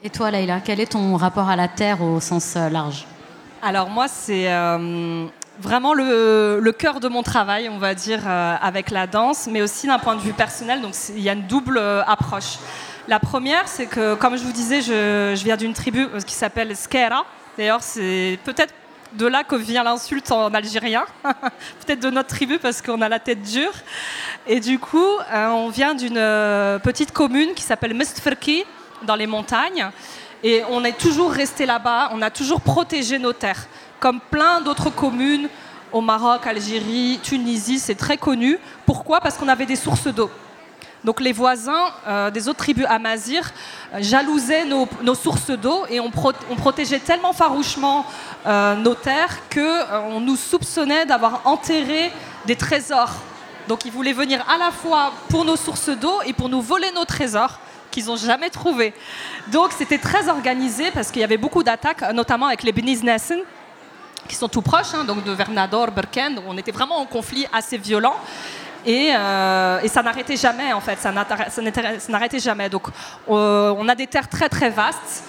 [0.04, 3.06] Et toi, Leïla, quel est ton rapport à la terre au sens euh, large?
[3.62, 5.26] Alors moi, c'est euh,
[5.58, 9.62] vraiment le, le, cœur de mon travail, on va dire, euh, avec la danse, mais
[9.62, 10.82] aussi d'un point de vue personnel.
[10.82, 12.58] Donc il y a une double approche.
[13.08, 16.74] La première, c'est que, comme je vous disais, je, viens d'une tribu euh, qui s'appelle
[16.74, 17.24] Skera.
[17.56, 18.74] D'ailleurs, c'est peut-être
[19.12, 23.20] de là que vient l'insulte en algérien, peut-être de notre tribu parce qu'on a la
[23.20, 23.72] tête dure.
[24.48, 28.64] Et du coup, euh, on vient d'une euh, petite commune qui s'appelle Mestferki,
[29.04, 29.88] dans les montagnes.
[30.42, 33.68] Et on est toujours resté là-bas, on a toujours protégé nos terres,
[34.00, 35.48] comme plein d'autres communes
[35.92, 38.58] au Maroc, Algérie, Tunisie, c'est très connu.
[38.84, 39.20] Pourquoi?
[39.20, 40.28] Parce qu'on avait des sources d'eau.
[41.04, 43.52] Donc les voisins euh, des autres tribus amazirs
[43.94, 48.04] euh, jalousaient nos, sources d'eau et on, protégeait tellement farouchement
[48.46, 52.10] euh, nos terres qu'on nous soupçonnait d'avoir enterré
[52.46, 53.14] des trésors.
[53.68, 56.90] Donc ils voulaient venir à la fois pour nos sources d'eau et pour nous voler
[56.92, 57.58] nos trésors
[57.90, 58.92] qu'ils n'ont jamais trouvés.
[59.48, 63.02] Donc c'était très organisé parce qu'il y avait beaucoup d'attaques, notamment avec les Beniz
[64.26, 66.40] qui sont tout proches, hein, donc de Vernador, Berken.
[66.46, 68.16] On était vraiment en conflit assez violent.
[68.86, 72.68] Euh, et, ça n'arrêtait jamais, en fait, ça n'arrêtait jamais.
[72.68, 72.84] Donc,
[73.28, 75.24] euh, on a des terres très, très vastes.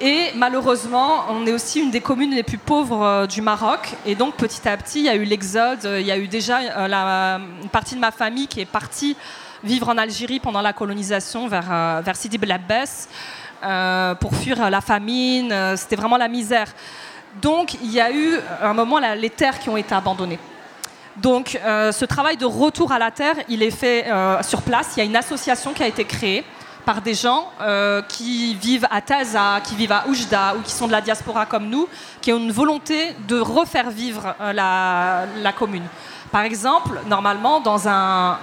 [0.00, 3.94] Et malheureusement, on est aussi une des communes les plus pauvres euh, du Maroc.
[4.06, 5.84] Et donc, petit à petit, il y a eu l'exode.
[5.84, 9.16] Il y a eu déjà une partie de ma famille qui est partie
[9.64, 13.08] vivre en Algérie pendant la colonisation vers, vers Sidi Bel Abbès
[14.18, 15.54] pour fuir la famine.
[15.76, 16.66] C'était vraiment la misère.
[17.40, 20.40] Donc, il y a eu un moment les terres qui ont été abandonnées.
[21.16, 24.92] Donc euh, ce travail de retour à la terre, il est fait euh, sur place.
[24.96, 26.44] Il y a une association qui a été créée
[26.86, 30.86] par des gens euh, qui vivent à Taza, qui vivent à Oujda ou qui sont
[30.86, 31.86] de la diaspora comme nous,
[32.20, 35.84] qui ont une volonté de refaire vivre la, commune.
[36.32, 38.38] Par exemple, normalement, dans un,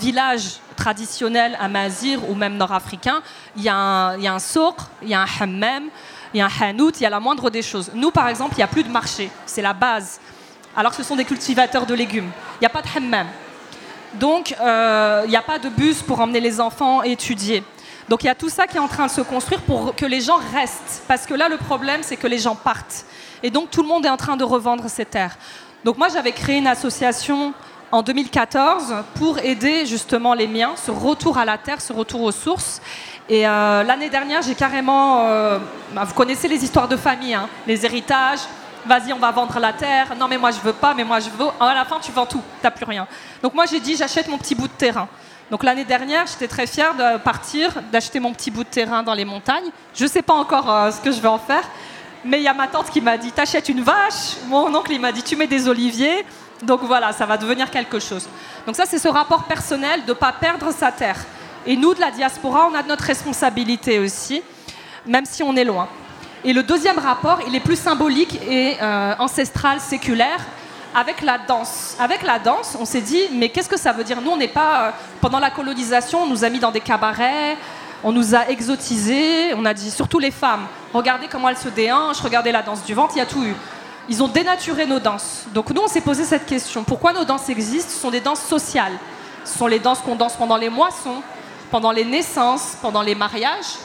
[0.00, 3.20] village traditionnel amazir ou même nord-africain,
[3.56, 4.30] il y a un, il
[5.02, 5.84] il y a un hammam,
[6.34, 7.92] il y a un hanout, il y a la moindre des choses.
[7.94, 9.30] Nous, par exemple, il n'y a plus de marché.
[9.46, 10.18] C'est la base
[10.78, 12.30] alors ce sont des cultivateurs de légumes.
[12.54, 13.26] Il n'y a pas de hammam.
[14.14, 17.64] Donc, euh, il n'y a pas de bus pour emmener les enfants étudier.
[18.08, 20.06] Donc, il y a tout ça qui est en train de se construire pour que
[20.06, 21.02] les gens restent.
[21.08, 23.06] Parce que là, le problème, c'est que les gens partent.
[23.42, 25.36] Et donc, tout le monde est en train de revendre ses terres.
[25.84, 27.52] Donc, moi, j'avais créé une association
[27.90, 32.32] en 2014 pour aider justement les miens, ce retour à la terre, ce retour aux
[32.32, 32.80] sources.
[33.28, 35.26] Et euh, l'année dernière, j'ai carrément.
[35.26, 35.58] Euh,
[35.92, 38.40] bah, vous connaissez les histoires de famille, hein, les héritages
[38.88, 40.16] vas-y, on va vendre la terre.
[40.16, 41.46] Non, mais moi, je veux pas, mais moi, je veux.
[41.60, 43.06] À la fin, tu vends tout, t'as plus rien.
[43.42, 45.06] Donc, moi, j'ai dit, j'achète mon petit bout de terrain.
[45.50, 49.14] Donc, l'année dernière, j'étais très fière de partir, d'acheter mon petit bout de terrain dans
[49.14, 49.70] les montagnes.
[49.94, 51.62] Je ne sais pas encore euh, ce que je vais en faire,
[52.24, 54.36] mais il y a ma tante qui m'a dit, t'achètes une vache.
[54.48, 56.24] Mon oncle, il m'a dit, tu mets des oliviers.
[56.62, 58.28] Donc, voilà, ça va devenir quelque chose.
[58.66, 61.18] Donc, ça, c'est ce rapport personnel de ne pas perdre sa terre.
[61.66, 64.42] Et nous, de la diaspora, on a notre responsabilité aussi,
[65.06, 65.88] même si on est loin.
[66.44, 70.38] Et le deuxième rapport, il est plus symbolique et euh, ancestral, séculaire,
[70.94, 71.96] avec la danse.
[71.98, 74.20] Avec la danse, on s'est dit, mais qu'est-ce que ça veut dire?
[74.20, 74.82] Nous, on n'est pas.
[74.82, 77.56] Euh, pendant la colonisation, on nous a mis dans des cabarets,
[78.04, 82.20] on nous a exotisés, on a dit, surtout les femmes, regardez comment elles se déhanchent,
[82.20, 83.54] regardez la danse du ventre, il y a tout eu.
[84.08, 85.44] Ils ont dénaturé nos danses.
[85.52, 86.84] Donc nous, on s'est posé cette question.
[86.84, 87.90] Pourquoi nos danses existent?
[87.92, 88.96] Ce sont des danses sociales.
[89.44, 91.20] Ce sont les danses qu'on danse pendant les moissons,
[91.70, 93.76] pendant les naissances, pendant les mariages.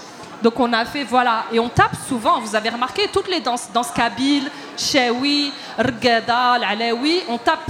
[0.43, 3.69] Donc on a fait, voilà, et on tape souvent, vous avez remarqué, toutes les danses,
[3.73, 7.61] danse kabyle, chewi, rgada, l'alawi, on tape,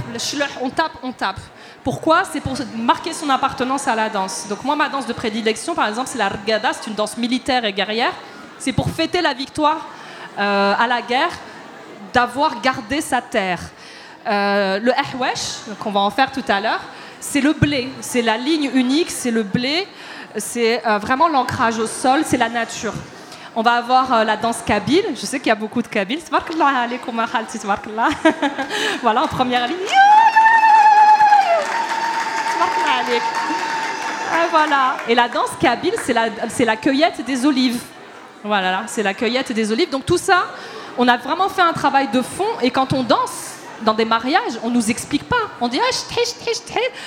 [0.60, 1.38] on tape, on tape.
[1.84, 2.24] Pourquoi?
[2.24, 4.46] C'est pour marquer son appartenance à la danse.
[4.48, 7.64] Donc moi, ma danse de prédilection, par exemple, c'est la rgada, c'est une danse militaire
[7.64, 8.12] et guerrière.
[8.58, 9.86] C'est pour fêter la victoire
[10.36, 11.30] euh, à la guerre
[12.12, 13.60] d'avoir gardé sa terre.
[14.26, 16.80] Euh, le ahwesh, qu'on va en faire tout à l'heure,
[17.20, 19.86] c'est le blé, c'est la ligne unique, c'est le blé,
[20.36, 22.92] c'est euh, vraiment l'ancrage au sol, c'est la nature.
[23.56, 26.20] On va avoir euh, la danse kabyle, je sais qu'il y a beaucoup de kabyles.
[29.02, 29.76] voilà, en première ligne.
[33.08, 34.96] Et voilà.
[35.08, 37.80] Et la danse kabyle, c'est la, c'est la cueillette des olives.
[38.42, 39.90] Voilà, c'est la cueillette des olives.
[39.90, 40.46] Donc tout ça,
[40.98, 42.48] on a vraiment fait un travail de fond.
[42.62, 45.50] Et quand on danse dans des mariages, on nous explique pas.
[45.60, 46.16] On dit, ah,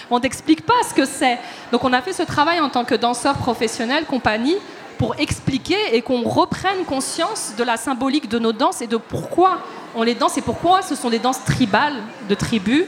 [0.10, 1.38] on n'explique pas ce que c'est.
[1.72, 4.58] Donc on a fait ce travail en tant que danseur professionnel, compagnie,
[4.98, 9.60] pour expliquer et qu'on reprenne conscience de la symbolique de nos danses et de pourquoi
[9.96, 12.86] on les danse et pourquoi ce sont des danses tribales de tribus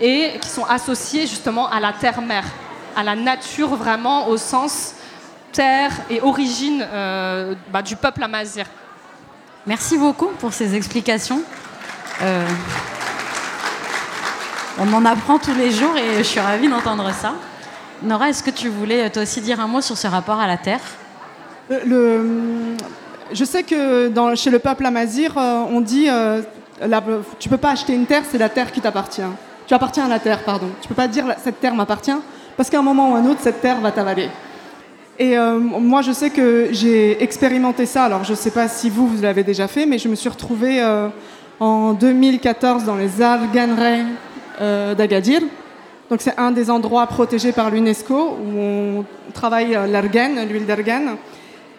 [0.00, 2.44] et qui sont associées justement à la terre-mère,
[2.96, 4.94] à la nature vraiment au sens
[5.52, 8.66] terre et origine euh, bah, du peuple amazir.
[9.66, 11.42] Merci beaucoup pour ces explications.
[12.22, 12.46] Euh,
[14.78, 17.34] on en apprend tous les jours et je suis ravie d'entendre ça.
[18.02, 20.56] Nora, est-ce que tu voulais toi aussi dire un mot sur ce rapport à la
[20.56, 20.80] terre?
[21.70, 22.76] Le- le-
[23.32, 26.42] je sais que chez le peuple amazir, euh, on dit euh,
[26.80, 27.02] la-
[27.38, 29.22] tu peux pas acheter une terre, c'est la terre qui t'appartient.
[29.66, 30.68] Tu appartiens à la terre, pardon.
[30.80, 32.16] Tu peux pas dire cette terre m'appartient
[32.56, 34.28] parce qu'à un moment ou un autre, cette terre va t'avaler.
[35.18, 38.04] Et euh, moi, je sais que j'ai expérimenté ça.
[38.04, 40.82] Alors, je sais pas si vous, vous l'avez déjà fait, mais je me suis retrouvée
[40.82, 41.08] euh,
[41.60, 44.02] en 2014 dans les euh,
[44.94, 45.42] d'Agadir.
[46.12, 51.16] Donc, c'est un des endroits protégés par l'UNESCO où on travaille euh, l'argan, l'huile d'argan.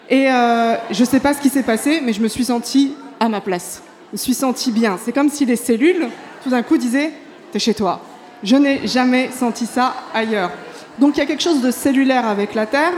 [0.10, 2.96] Et euh, je ne sais pas ce qui s'est passé, mais je me suis sentie
[3.20, 3.84] à ma place.
[4.08, 4.98] Je me suis sentie bien.
[5.04, 6.08] C'est comme si les cellules,
[6.44, 7.12] tout d'un coup, disaient
[7.52, 8.02] T'es chez toi.
[8.42, 10.50] Je n'ai jamais senti ça ailleurs.
[10.98, 12.94] Donc il y a quelque chose de cellulaire avec la Terre.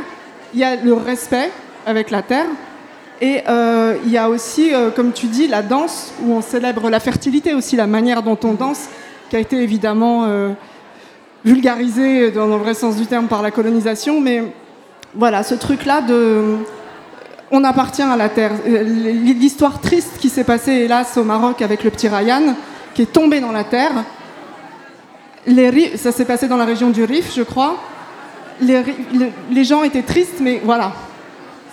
[0.54, 1.52] Il y a le respect
[1.86, 2.48] avec la Terre.
[3.21, 6.89] Et euh, il y a aussi, euh, comme tu dis, la danse, où on célèbre
[6.89, 8.88] la fertilité aussi, la manière dont on danse,
[9.29, 10.51] qui a été évidemment euh,
[11.43, 14.21] vulgarisée dans le vrai sens du terme par la colonisation.
[14.21, 14.43] Mais
[15.13, 16.57] voilà, ce truc-là de
[17.51, 18.51] on appartient à la terre.
[18.67, 22.55] Euh, L'histoire triste qui s'est passée, hélas, au Maroc avec le petit Ryan,
[22.93, 23.91] qui est tombé dans la terre.
[25.95, 27.77] Ça s'est passé dans la région du Rif, je crois.
[28.61, 30.93] Les, gens étaient tristes, mais voilà,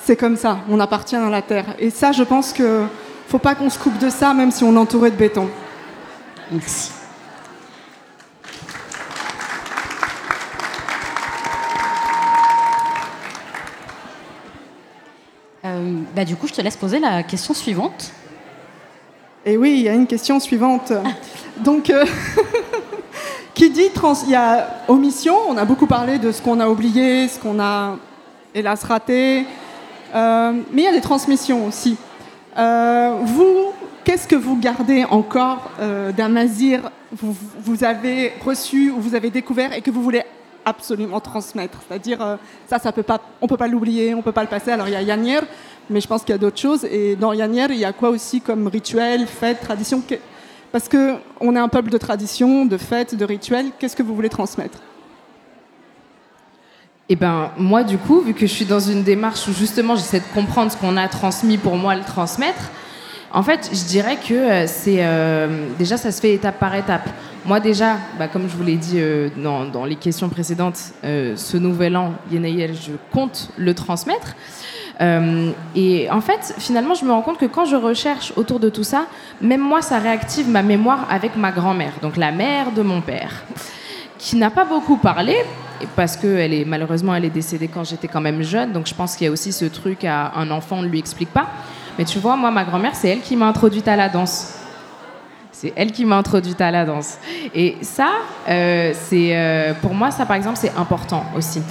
[0.05, 1.77] c'est comme ça, on appartient à la terre.
[1.79, 2.83] Et ça, je pense que
[3.29, 5.49] faut pas qu'on se coupe de ça, même si on entouré de béton.
[6.51, 7.02] Merci.
[16.15, 18.13] Bah, du coup, je te laisse poser la question suivante.
[19.47, 20.93] Et oui, il y a une question suivante.
[21.59, 22.05] Donc, euh,
[23.55, 25.35] qui dit trans, il y a omission.
[25.49, 27.97] On a beaucoup parlé de ce qu'on a oublié, ce qu'on a
[28.55, 29.47] hélas raté.
[30.15, 31.97] Euh, mais il y a des transmissions aussi.
[32.59, 33.73] Euh, vous,
[34.05, 35.71] qu'est-ce que vous gardez encore
[36.17, 40.23] d'un mazir vous, vous avez reçu ou vous avez découvert et que vous voulez
[40.65, 41.79] absolument transmettre?
[41.89, 44.71] C'est-à-dire, ça, ça peut pas, on peut pas l'oublier, on peut pas le passer.
[44.71, 45.41] Alors, il y a Yannier,
[45.93, 46.85] mais je pense qu'il y a d'autres choses.
[46.85, 50.03] Et dans Yannier, il y a quoi aussi comme rituel, fête, tradition
[50.73, 53.67] Parce que on est un peuple de tradition, de fêtes, de rituels.
[53.79, 54.79] Qu'est-ce que vous voulez transmettre?
[57.09, 60.21] Et ben moi du coup, vu que je suis dans une démarche où justement j'essaie
[60.21, 62.71] de comprendre ce qu'on a transmis pour moi le transmettre,
[63.33, 67.09] en fait je dirais que euh, c'est euh, déjà ça se fait étape par étape.
[67.45, 71.57] Moi déjà, bah, comme je vous l'ai dit euh, dans, dans les questions précédentes, ce
[71.59, 74.37] nouvel an, Yenayel, je compte le transmettre.
[75.01, 78.69] Euh, et en fait, finalement, je me rends compte que quand je recherche autour de
[78.69, 79.07] tout ça,
[79.41, 83.45] même moi, ça réactive ma mémoire avec ma grand-mère, donc la mère de mon père,
[84.19, 85.37] qui n'a pas beaucoup parlé,
[85.97, 89.17] parce que est malheureusement elle est décédée quand j'étais quand même jeune, donc je pense
[89.17, 91.49] qu'il y a aussi ce truc à un enfant on ne lui explique pas.
[91.99, 94.55] Mais tu vois, moi, ma grand-mère, c'est elle qui m'a introduite à la danse.
[95.51, 97.19] C'est elle qui m'a introduite à la danse.
[97.55, 98.09] Et ça,
[98.49, 101.63] euh, c'est euh, pour moi, ça par exemple, c'est important aussi.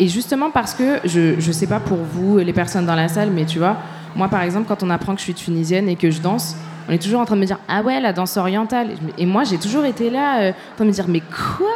[0.00, 3.30] Et justement parce que je ne sais pas pour vous, les personnes dans la salle,
[3.30, 3.76] mais tu vois,
[4.16, 6.56] moi par exemple, quand on apprend que je suis tunisienne et que je danse,
[6.88, 8.88] on est toujours en train de me dire ah ouais la danse orientale.
[9.18, 11.68] Et moi j'ai toujours été là euh, en train de me dire mais quoi?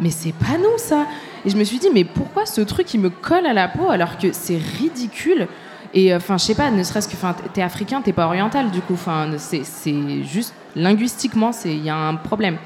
[0.00, 1.06] Mais c'est pas nous ça.
[1.44, 3.88] Et je me suis dit mais pourquoi ce truc il me colle à la peau
[3.88, 5.46] alors que c'est ridicule?
[5.94, 8.80] Et enfin, je sais pas, ne serait-ce que, enfin, t'es africain, t'es pas oriental, du
[8.80, 12.58] coup, enfin, c'est c'est juste linguistiquement, c'est il y a un problème.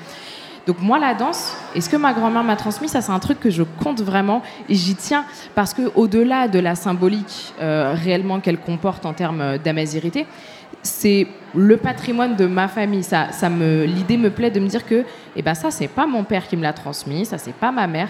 [0.67, 3.41] Donc moi, la danse, et ce que ma grand-mère m'a transmis, ça c'est un truc
[3.41, 8.39] que je compte vraiment et j'y tiens parce que au-delà de la symbolique euh, réellement
[8.39, 10.27] qu'elle comporte en termes d'amazirité,
[10.83, 13.03] c'est le patrimoine de ma famille.
[13.03, 15.05] Ça, ça me, l'idée me plaît de me dire que,
[15.35, 17.89] eh ben ça c'est pas mon père qui me l'a transmis, ça c'est pas ma
[17.89, 18.09] mère,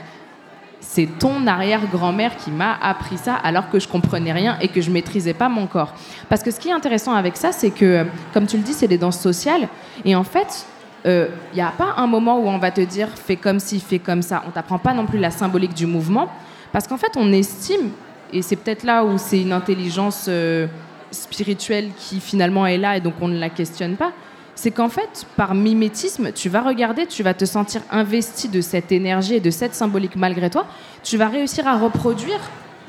[0.80, 4.90] c'est ton arrière-grand-mère qui m'a appris ça alors que je comprenais rien et que je
[4.90, 5.94] maîtrisais pas mon corps.
[6.28, 8.88] Parce que ce qui est intéressant avec ça, c'est que, comme tu le dis, c'est
[8.88, 9.68] des danses sociales
[10.04, 10.66] et en fait
[11.04, 13.80] il euh, n'y a pas un moment où on va te dire fais comme ci,
[13.80, 14.44] fais comme ça.
[14.46, 16.28] On t'apprend pas non plus la symbolique du mouvement,
[16.72, 17.90] parce qu'en fait, on estime,
[18.32, 20.68] et c'est peut-être là où c'est une intelligence euh,
[21.10, 24.12] spirituelle qui finalement est là et donc on ne la questionne pas,
[24.54, 28.92] c'est qu'en fait, par mimétisme, tu vas regarder, tu vas te sentir investi de cette
[28.92, 30.66] énergie et de cette symbolique malgré toi,
[31.02, 32.38] tu vas réussir à reproduire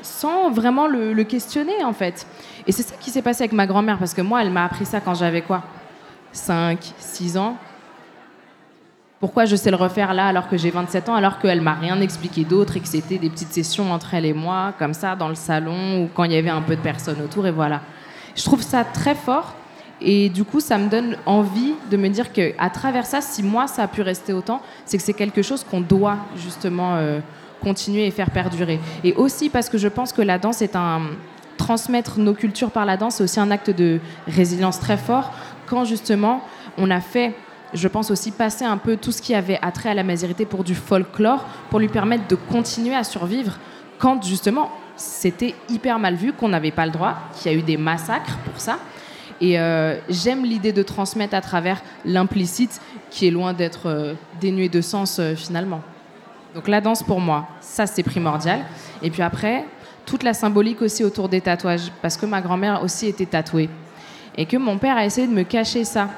[0.02, 2.26] sans vraiment le, le questionner en fait.
[2.66, 4.86] Et c'est ça qui s'est passé avec ma grand-mère, parce que moi, elle m'a appris
[4.86, 5.64] ça quand j'avais quoi?
[6.32, 7.56] 5, 6 ans
[9.24, 11.98] pourquoi je sais le refaire là alors que j'ai 27 ans, alors qu'elle m'a rien
[12.02, 15.30] expliqué d'autre et que c'était des petites sessions entre elle et moi, comme ça, dans
[15.30, 17.80] le salon ou quand il y avait un peu de personnes autour, et voilà.
[18.36, 19.54] Je trouve ça très fort
[20.02, 23.66] et du coup, ça me donne envie de me dire qu'à travers ça, si moi
[23.66, 27.20] ça a pu rester autant, c'est que c'est quelque chose qu'on doit justement euh,
[27.62, 28.78] continuer et faire perdurer.
[29.04, 31.00] Et aussi parce que je pense que la danse est un
[31.56, 35.32] transmettre nos cultures par la danse, c'est aussi un acte de résilience très fort
[35.66, 36.42] quand justement
[36.76, 37.34] on a fait
[37.74, 40.64] je pense aussi passer un peu tout ce qui avait attrait à la mazérité pour
[40.64, 43.58] du folklore, pour lui permettre de continuer à survivre
[43.98, 47.62] quand justement c'était hyper mal vu, qu'on n'avait pas le droit, qu'il y a eu
[47.62, 48.78] des massacres pour ça.
[49.40, 54.68] Et euh, j'aime l'idée de transmettre à travers l'implicite qui est loin d'être euh, dénué
[54.68, 55.80] de sens euh, finalement.
[56.54, 58.60] Donc la danse pour moi, ça c'est primordial.
[59.02, 59.64] Et puis après,
[60.06, 63.68] toute la symbolique aussi autour des tatouages, parce que ma grand-mère aussi était tatouée.
[64.36, 66.08] Et que mon père a essayé de me cacher ça.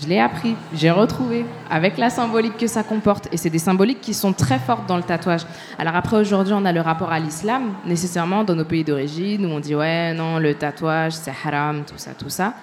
[0.00, 3.28] Je l'ai appris, j'ai retrouvé avec la symbolique que ça comporte.
[3.30, 5.42] Et c'est des symboliques qui sont très fortes dans le tatouage.
[5.78, 9.50] Alors après, aujourd'hui, on a le rapport à l'islam, nécessairement dans nos pays d'origine, où
[9.50, 12.54] on dit ouais, non, le tatouage, c'est haram, tout ça, tout ça.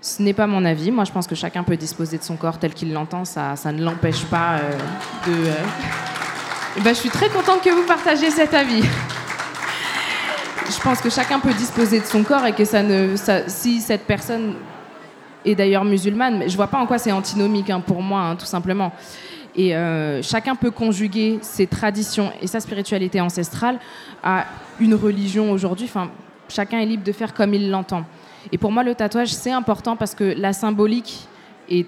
[0.00, 0.92] Ce n'est pas mon avis.
[0.92, 3.24] Moi, je pense que chacun peut disposer de son corps tel qu'il l'entend.
[3.24, 4.70] Ça, ça ne l'empêche pas euh,
[5.26, 5.48] de.
[5.48, 5.54] Euh,
[6.84, 8.82] ben, je suis très contente que vous partagiez cet avis.
[10.70, 13.16] je pense que chacun peut disposer de son corps et que ça ne,
[13.48, 14.54] si cette personne
[15.44, 18.36] et d'ailleurs musulmane, mais je vois pas en quoi c'est antinomique hein, pour moi, hein,
[18.36, 18.92] tout simplement.
[19.56, 23.78] Et euh, chacun peut conjuguer ses traditions et sa spiritualité ancestrale
[24.22, 24.46] à
[24.80, 25.86] une religion aujourd'hui.
[25.88, 26.10] Enfin,
[26.48, 28.04] chacun est libre de faire comme il l'entend.
[28.52, 31.28] Et pour moi, le tatouage, c'est important parce que la symbolique,
[31.68, 31.86] et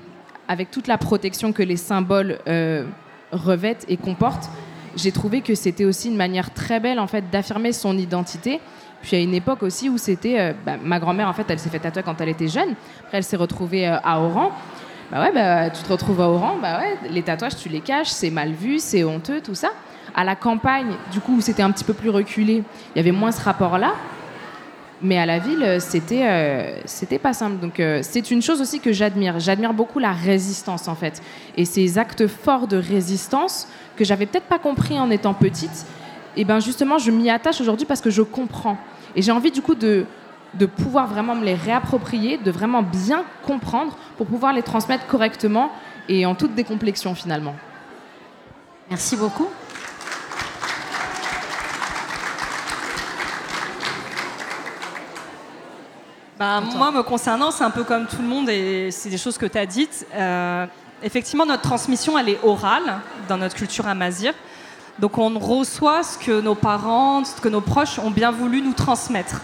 [0.48, 2.84] avec toute la protection que les symboles euh,
[3.32, 4.48] revêtent et comportent,
[4.94, 8.60] j'ai trouvé que c'était aussi une manière très belle en fait d'affirmer son identité
[9.02, 10.40] puis à une époque aussi où c'était.
[10.40, 12.74] Euh, bah, ma grand-mère, en fait, elle s'est fait tatouer quand elle était jeune.
[13.04, 14.50] Après, elle s'est retrouvée euh, à Oran.
[15.10, 18.08] Bah ouais, bah, tu te retrouves à Oran, bah ouais, les tatouages, tu les caches,
[18.08, 19.68] c'est mal vu, c'est honteux, tout ça.
[20.16, 23.12] À la campagne, du coup, où c'était un petit peu plus reculé, il y avait
[23.12, 23.92] moins ce rapport-là.
[25.02, 27.58] Mais à la ville, c'était euh, c'était pas simple.
[27.60, 29.38] Donc c'est une chose aussi que j'admire.
[29.38, 31.22] J'admire beaucoup la résistance en fait,
[31.56, 35.86] et ces actes forts de résistance que j'avais peut-être pas compris en étant petite.
[36.36, 38.76] Et ben justement, je m'y attache aujourd'hui parce que je comprends.
[39.14, 40.04] Et j'ai envie du coup de,
[40.54, 45.72] de pouvoir vraiment me les réapproprier, de vraiment bien comprendre pour pouvoir les transmettre correctement
[46.08, 47.54] et en toute décomplexion finalement.
[48.90, 49.48] Merci beaucoup.
[56.38, 59.38] Bah, moi, me concernant, c'est un peu comme tout le monde et c'est des choses
[59.38, 60.06] que tu as dites.
[60.14, 60.66] Euh,
[61.02, 64.34] effectivement, notre transmission, elle est orale dans notre culture amazir.
[64.98, 68.72] Donc on reçoit ce que nos parents, ce que nos proches ont bien voulu nous
[68.72, 69.42] transmettre.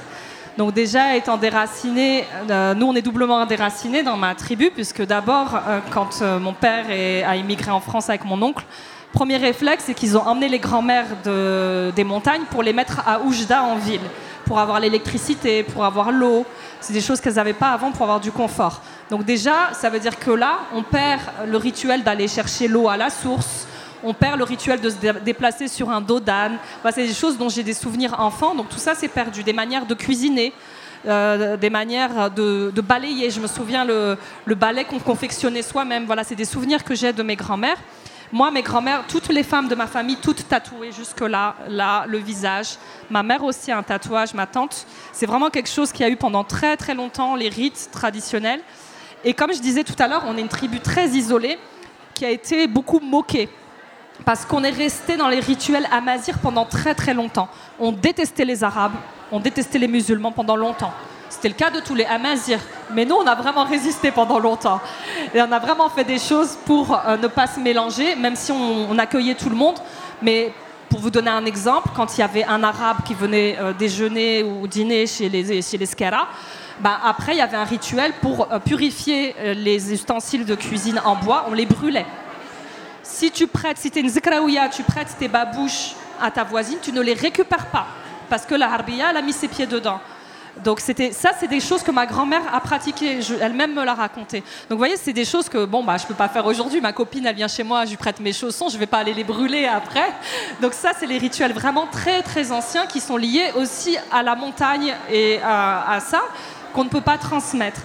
[0.59, 5.55] Donc déjà, étant déracinés, euh, nous on est doublement déracinés dans ma tribu, puisque d'abord,
[5.55, 6.87] euh, quand euh, mon père
[7.27, 8.65] a immigré en France avec mon oncle,
[9.13, 13.63] premier réflexe, c'est qu'ils ont emmené les grands-mères des montagnes pour les mettre à Oujda
[13.63, 14.01] en ville,
[14.47, 16.45] pour avoir l'électricité, pour avoir l'eau.
[16.81, 18.81] C'est des choses qu'elles n'avaient pas avant pour avoir du confort.
[19.11, 22.97] Donc déjà, ça veut dire que là, on perd le rituel d'aller chercher l'eau à
[22.97, 23.67] la source,
[24.03, 26.59] on perd le rituel de se déplacer sur un dos d'âne.
[26.93, 29.43] c'est des choses dont j'ai des souvenirs enfants, donc tout ça c'est perdu.
[29.43, 30.53] Des manières de cuisiner,
[31.07, 33.31] euh, des manières de, balayer.
[33.31, 34.17] Je me souviens le,
[34.55, 36.05] balai qu'on confectionnait soi-même.
[36.07, 37.79] Voilà, c'est des souvenirs que j'ai de mes grands-mères.
[38.31, 42.77] Moi, mes grands-mères, toutes les femmes de ma famille, toutes tatouées jusque-là, là, le visage.
[43.11, 44.87] Ma mère aussi a un tatouage, ma tante.
[45.13, 48.61] C'est vraiment quelque chose qui a eu pendant très très longtemps les rites traditionnels.
[49.23, 51.59] Et comme je disais tout à l'heure, on est une tribu très isolée
[52.15, 53.49] qui a été beaucoup moquée
[54.25, 57.49] parce qu'on est resté dans les rituels amazirs pendant très très longtemps.
[57.79, 58.93] On détestait les Arabes,
[59.31, 60.93] on détestait les musulmans pendant longtemps.
[61.33, 62.61] C'était le cas de tous les Amazirs.
[62.93, 64.81] Mais nous, on a vraiment résisté pendant longtemps.
[65.35, 68.53] Et on a vraiment fait des choses pour euh, ne pas se mélanger, même si
[68.53, 69.77] on, accueillait tout le monde.
[70.21, 70.53] Mais
[70.91, 74.43] pour vous donner un exemple, quand il y avait un arabe qui venait euh, déjeuner
[74.43, 76.29] ou dîner chez les, chez les Skara,
[76.81, 81.17] bah, après, il y avait un rituel pour euh, purifier les ustensiles de cuisine en
[81.17, 82.07] bois, on les brûlait.
[83.13, 86.79] Si tu prêtes, si tu es une zikraouia, tu prêtes tes babouches à ta voisine,
[86.81, 87.87] tu ne les récupères pas.
[88.31, 90.01] Parce que la harbiya, elle a mis ses pieds dedans.
[90.65, 93.21] Donc c'était ça, c'est des choses que ma grand-mère a pratiquées.
[93.39, 94.41] Elle-même me l'a raconté.
[94.41, 96.81] Donc vous voyez, c'est des choses que bon bah je peux pas faire aujourd'hui.
[96.81, 99.13] Ma copine, elle vient chez moi, je lui prête mes chaussons, je vais pas aller
[99.13, 100.11] les brûler après.
[100.63, 104.35] Donc ça, c'est les rituels vraiment très très anciens qui sont liés aussi à la
[104.35, 106.23] montagne et à ça
[106.73, 107.83] qu'on ne peut pas transmettre.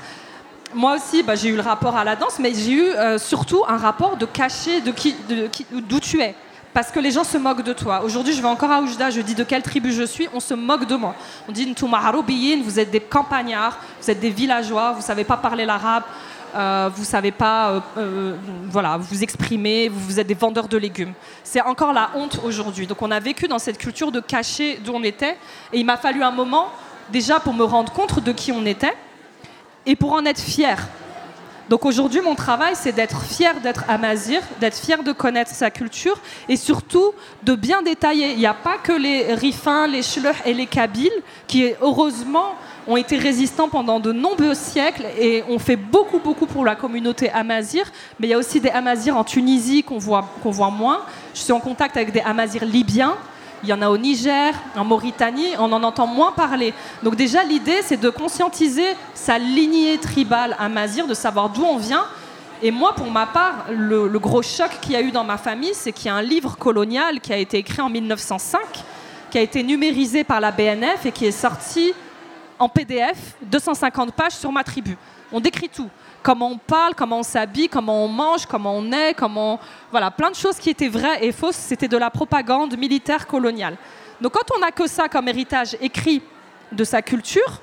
[0.73, 3.63] Moi aussi, bah, j'ai eu le rapport à la danse, mais j'ai eu euh, surtout
[3.67, 5.49] un rapport de cacher de qui, de
[5.81, 6.35] d'où tu es.
[6.73, 8.01] Parce que les gens se moquent de toi.
[8.03, 10.53] Aujourd'hui, je vais encore à Oujda, je dis de quelle tribu je suis, on se
[10.53, 11.15] moque de moi.
[11.47, 11.73] On dit
[12.63, 16.03] vous êtes des campagnards, vous êtes des villageois, vous ne savez pas parler l'arabe,
[16.55, 18.35] euh, vous ne savez pas euh, euh,
[18.69, 21.13] voilà, vous exprimer, vous, vous êtes des vendeurs de légumes.
[21.43, 22.85] C'est encore la honte aujourd'hui.
[22.85, 25.37] Donc on a vécu dans cette culture de cacher d'où on était.
[25.73, 26.67] Et il m'a fallu un moment,
[27.11, 28.93] déjà, pour me rendre compte de qui on était
[29.87, 30.77] et pour en être fier.
[31.69, 36.17] Donc aujourd'hui, mon travail, c'est d'être fier d'être amazir, d'être fier de connaître sa culture
[36.47, 37.11] et surtout
[37.43, 38.31] de bien détailler.
[38.31, 41.11] Il n'y a pas que les rifins, les chleuh et les kabyles
[41.45, 42.55] qui, heureusement,
[42.87, 47.29] ont été résistants pendant de nombreux siècles et ont fait beaucoup, beaucoup pour la communauté
[47.31, 47.91] amazir.
[48.17, 51.01] Mais il y a aussi des amazirs en Tunisie qu'on voit, qu'on voit moins.
[51.33, 53.17] Je suis en contact avec des amazirs libyens.
[53.63, 56.73] Il y en a au Niger, en Mauritanie, on en entend moins parler.
[57.03, 62.05] Donc déjà, l'idée, c'est de conscientiser sa lignée tribale amazir, de savoir d'où on vient.
[62.61, 65.37] Et moi, pour ma part, le, le gros choc qu'il y a eu dans ma
[65.37, 68.59] famille, c'est qu'il y a un livre colonial qui a été écrit en 1905,
[69.31, 71.93] qui a été numérisé par la BNF et qui est sorti
[72.59, 74.97] en PDF, 250 pages sur ma tribu.
[75.31, 75.89] On décrit tout.
[76.27, 79.61] Comment on parle, comment on s'habille, comment on mange, comment on est, comment...
[79.91, 81.55] Voilà, plein de choses qui étaient vraies et fausses.
[81.55, 83.77] C'était de la propagande militaire coloniale.
[84.19, 86.21] Donc quand on n'a que ça comme héritage écrit
[86.73, 87.61] de sa culture,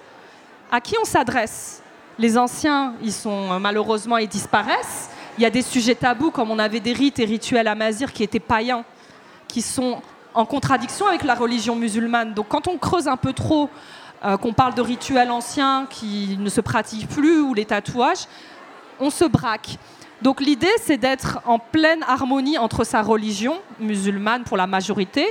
[0.72, 1.82] à qui on s'adresse?
[2.18, 5.10] Les anciens, ils sont euh, malheureusement, ils disparaissent.
[5.36, 8.22] Il y a des sujets tabous, comme on avait des rites et rituels amazirs qui
[8.22, 8.82] étaient païens,
[9.46, 10.00] qui sont
[10.32, 12.32] en contradiction avec la religion musulmane.
[12.32, 13.68] Donc quand on creuse un peu trop,
[14.24, 18.26] euh, qu'on parle de rituels anciens qui ne se pratiquent plus, ou les tatouages,
[19.01, 19.78] on se braque.
[20.22, 25.26] Donc l'idée, c'est d'être en pleine harmonie entre sa religion musulmane pour la majorité,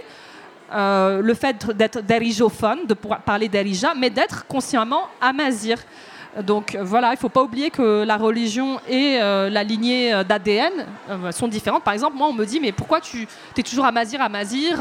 [0.73, 5.77] euh, le fait d'être dérijophone, de parler dérija, mais d'être consciemment amazir.
[6.41, 10.23] Donc euh, voilà, il ne faut pas oublier que la religion et euh, la lignée
[10.27, 10.71] d'ADN
[11.31, 11.83] sont différentes.
[11.83, 14.79] Par exemple, moi, on me dit, mais pourquoi tu es toujours amazir, amazir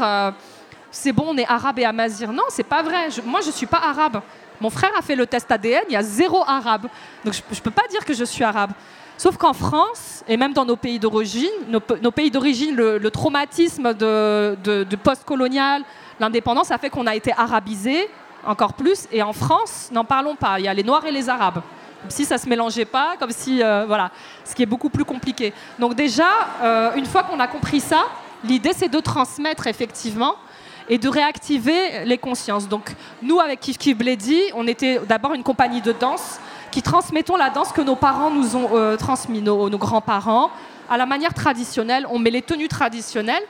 [0.91, 2.31] C'est bon, on est arabe et amazir.
[2.31, 3.07] Non, c'est pas vrai.
[3.25, 4.21] Moi, je ne suis pas arabe.
[4.63, 6.87] Mon frère a fait le test ADN, il y a zéro arabe.
[7.25, 8.71] Donc je ne peux pas dire que je suis arabe.
[9.17, 14.95] Sauf qu'en France, et même dans nos pays d'origine, nos, pays d'origine, le, traumatisme de,
[15.03, 15.83] post-colonial,
[16.17, 18.07] l'indépendance a fait qu'on a été arabisé
[18.45, 19.05] encore plus.
[19.11, 20.59] Et en France, n'en parlons pas.
[20.59, 21.61] Il y a les Noirs et les Arabes.
[21.99, 24.11] Comme si ça se mélangeait pas, comme si euh, voilà,
[24.45, 25.51] ce qui est beaucoup plus compliqué.
[25.77, 26.29] Donc déjà,
[26.61, 28.05] euh, une fois qu'on a compris ça,
[28.45, 30.35] l'idée c'est de transmettre effectivement
[30.89, 32.67] et de réactiver les consciences.
[32.67, 36.39] Donc nous, avec Kif Kif Bledi, on était d'abord une compagnie de danse
[36.71, 40.49] qui transmettons la danse que nos parents nous ont euh, transmis, nos, nos grands-parents,
[40.89, 42.05] à la manière traditionnelle.
[42.09, 43.43] On met les tenues traditionnelles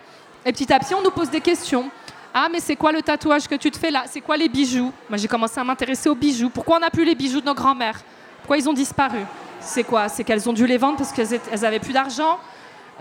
[0.45, 1.89] et petit à petit, on nous pose des questions.
[2.33, 4.03] Ah, mais c'est quoi le tatouage que tu te fais là?
[4.07, 6.49] C'est quoi les bijoux Moi, j'ai commencé à m'intéresser aux bijoux.
[6.49, 8.01] Pourquoi on n'a plus les bijoux de nos grands-mères?
[8.39, 9.19] Pourquoi ils ont disparu?
[9.61, 10.09] C'est quoi?
[10.09, 12.39] C'est qu'elles ont dû les vendre parce qu'elles étaient- elles avaient plus d'argent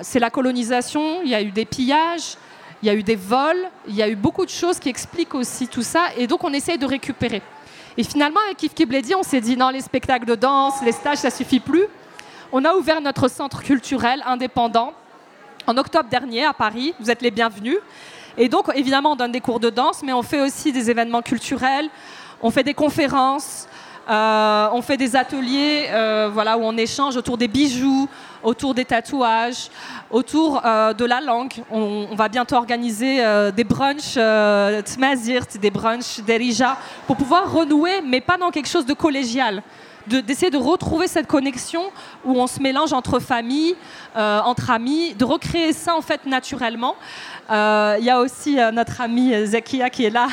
[0.01, 2.37] C'est la colonisation, il y a eu des pillages,
[2.83, 5.35] il y a eu des vols, il y a eu beaucoup de choses qui expliquent
[5.35, 6.07] aussi tout ça.
[6.17, 7.41] Et donc, on essaye de récupérer.
[7.97, 10.93] Et finalement, avec Kif Kif Bledi, on s'est dit non, les spectacles de danse, les
[10.93, 11.85] stages, ça suffit plus.
[12.51, 14.95] On a ouvert notre centre culturel indépendant
[15.67, 16.95] en octobre dernier à Paris.
[16.99, 17.79] Vous êtes les bienvenus.
[18.37, 21.23] Et donc, évidemment, on donne des cours de danse, mais on fait aussi des événements
[21.23, 21.89] culturels,
[22.41, 23.69] on fait des conférences,
[24.09, 28.09] euh, on fait des ateliers euh, voilà, où on échange autour des bijoux,
[28.43, 29.69] autour des tatouages,
[30.11, 31.53] autour euh, de la langue.
[31.71, 36.77] On, va bientôt organiser euh, des brunchs euh, tmazirt, des brunchs derija,
[37.07, 39.63] pour pouvoir renouer, mais pas dans quelque chose de collégial
[40.09, 41.85] de- d'essayer de, retrouver cette connexion
[42.25, 43.77] où on se mélange entre familles,
[44.17, 46.97] euh, entre amis, de recréer ça en fait naturellement.
[47.49, 50.29] Il y a aussi notre euh, Zakia qui est là,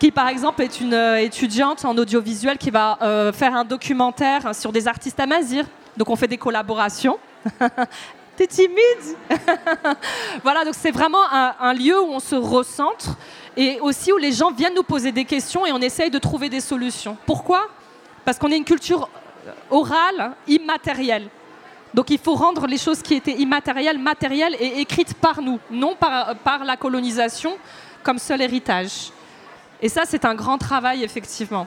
[0.00, 2.98] qui par exemple est une étudiante en audiovisuel qui va
[3.34, 5.66] faire un documentaire sur des artistes amazirs.
[5.96, 7.18] Donc on fait des collaborations.
[8.36, 8.78] T'es timide?
[10.42, 13.16] Voilà, donc c'est vraiment un, lieu où on se recentre
[13.56, 16.48] et aussi où les gens viennent nous poser des questions et on essaye de trouver
[16.48, 17.16] des solutions.
[17.26, 17.68] Pourquoi?
[18.24, 19.08] Parce qu'on est une culture
[19.70, 21.28] orale immatérielle.
[21.92, 25.96] Donc il faut rendre les choses qui étaient immatérielles matérielles et écrites par nous, non
[25.96, 27.58] par la colonisation
[28.02, 29.10] comme seul héritage.
[29.82, 31.66] Et ça, c'est un grand travail, effectivement.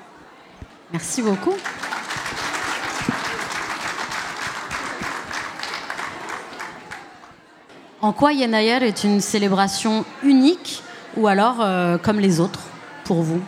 [0.91, 1.55] Merci beaucoup.
[8.03, 10.83] En quoi Yenayer est une célébration unique
[11.15, 12.59] ou alors euh, comme les autres
[13.05, 13.39] pour vous?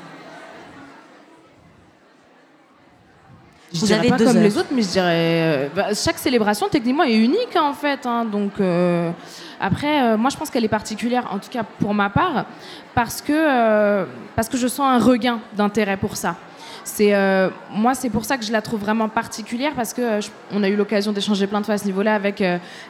[3.74, 4.44] Je Vous dirais avez pas deux comme heures.
[4.44, 8.06] les autres, mais je dirais euh, bah, chaque célébration techniquement est unique hein, en fait.
[8.06, 8.24] hein.
[8.24, 9.12] donc euh,
[9.60, 12.46] après, euh, moi je pense qu'elle est particulière, en tout cas pour ma part,
[12.94, 14.06] parce que euh,
[14.38, 16.38] parce que je sens un regain d'intérêt pour ça.
[16.86, 17.14] C'est
[17.72, 20.70] moi c'est pour ça que je la trouve vraiment particulière parce que je- on a
[20.70, 22.42] eu l'occasion d'échanger plein de fois à ce niveau-là avec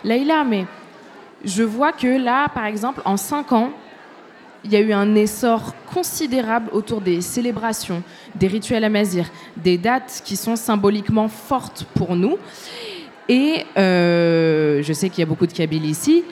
[0.04, 0.66] Leïla, mais
[1.46, 3.72] je vois que là, par exemple, en cinq ans,
[4.64, 8.02] il y a eu un essor considérable autour des célébrations,
[8.34, 12.38] des rituels amazirs, des dates qui sont symboliquement fortes pour nous.
[13.30, 16.24] Et euh, je sais qu'il y a beaucoup de Kabyles ici.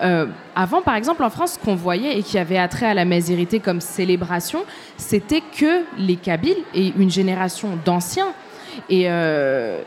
[0.00, 3.04] Euh, avant, par exemple, en France, ce qu'on voyait et qui avait attrait à la
[3.04, 4.64] mazirité comme célébration,
[4.96, 8.32] c'était que les Kabyles et une génération d'anciens.
[8.88, 9.80] Et, euh,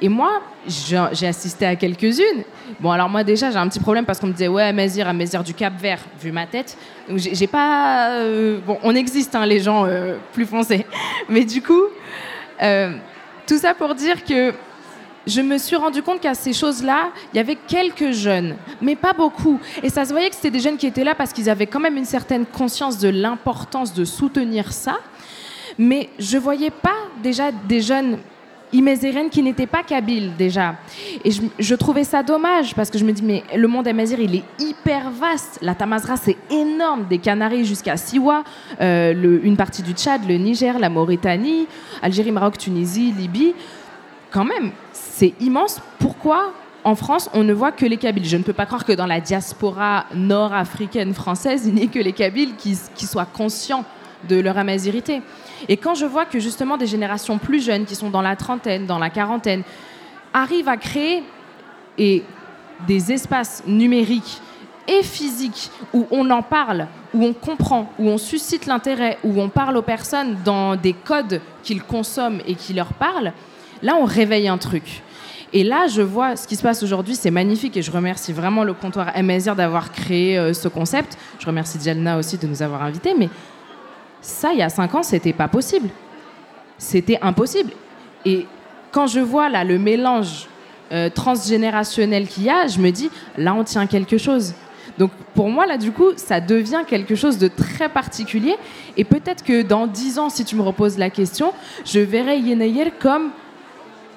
[0.00, 2.44] et moi, j'ai assisté à quelques-unes.
[2.80, 5.42] Bon, alors moi déjà, j'ai un petit problème parce qu'on me disait ouais, Amazir, Amazir
[5.42, 6.76] du Cap Vert, vu ma tête.
[7.08, 8.10] Donc j'ai pas.
[8.18, 10.86] euh, bon, on existe, hein, les gens euh, plus foncés.
[11.28, 11.84] Mais du coup,
[13.46, 14.52] tout ça pour dire que
[15.26, 19.12] je me suis rendu compte qu'à ces choses-là, il y avait quelques jeunes, mais pas
[19.12, 19.60] beaucoup.
[19.82, 21.80] Et ça se voyait que c'était des jeunes qui étaient là parce qu'ils avaient quand
[21.80, 24.98] même une certaine conscience de l'importance de soutenir ça.
[25.78, 28.18] Mais je voyais pas déjà des jeunes
[28.72, 30.76] imézériennes qui n'étaient pas kabyles déjà.
[31.24, 34.34] Et je, trouvais ça dommage parce que je me dis, mais le monde amazir, il
[34.34, 35.58] est hyper vaste.
[35.62, 38.44] La Tamazra, c'est énorme, des Canaries jusqu'à Siwa,
[38.80, 41.66] euh, une partie du Tchad, le Niger, la Mauritanie,
[42.02, 43.54] Algérie, Maroc, Tunisie, Libye.
[44.30, 45.80] Quand même, c'est immense.
[45.98, 46.52] Pourquoi
[46.84, 48.24] en France, on ne voit que les Kabyles?
[48.24, 52.00] Je ne peux pas croire que dans la diaspora nord-africaine française, il n'y ait que
[52.00, 53.84] les Kabyles qui soient conscients
[54.28, 55.22] de leur amazirité.
[55.68, 58.86] Et quand je vois que justement des générations plus jeunes, qui sont dans la trentaine,
[58.86, 59.62] dans la quarantaine,
[60.32, 61.22] arrivent à créer
[61.98, 64.40] des espaces numériques
[64.88, 69.48] et physiques où on en parle, où on comprend, où on suscite l'intérêt, où on
[69.48, 73.32] parle aux personnes dans des codes qu'ils consomment et qui leur parlent,
[73.82, 75.02] là on réveille un truc.
[75.54, 78.64] Et là, je vois ce qui se passe aujourd'hui, c'est magnifique et je remercie vraiment
[78.64, 81.18] le comptoir Amazir d'avoir créé euh, ce concept.
[81.38, 83.28] Je remercie Diana aussi de nous avoir invités, mais
[84.22, 85.90] ça, il y a cinq ans, c'était pas possible.
[86.78, 87.72] C'était impossible.
[88.24, 88.46] Et
[88.92, 90.46] quand je vois là le mélange
[90.92, 94.54] euh, transgénérationnel qu'il y a, je me dis, là, on tient quelque chose.
[94.98, 98.56] Donc pour moi, là, du coup, ça devient quelque chose de très particulier.
[98.96, 101.52] Et peut-être que dans dix ans, si tu me reposes la question,
[101.84, 103.30] je verrai Yenayer comme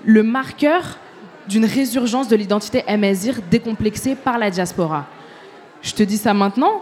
[0.05, 0.99] le marqueur
[1.47, 5.05] d'une résurgence de l'identité amazir décomplexée par la diaspora.
[5.81, 6.81] Je te dis ça maintenant,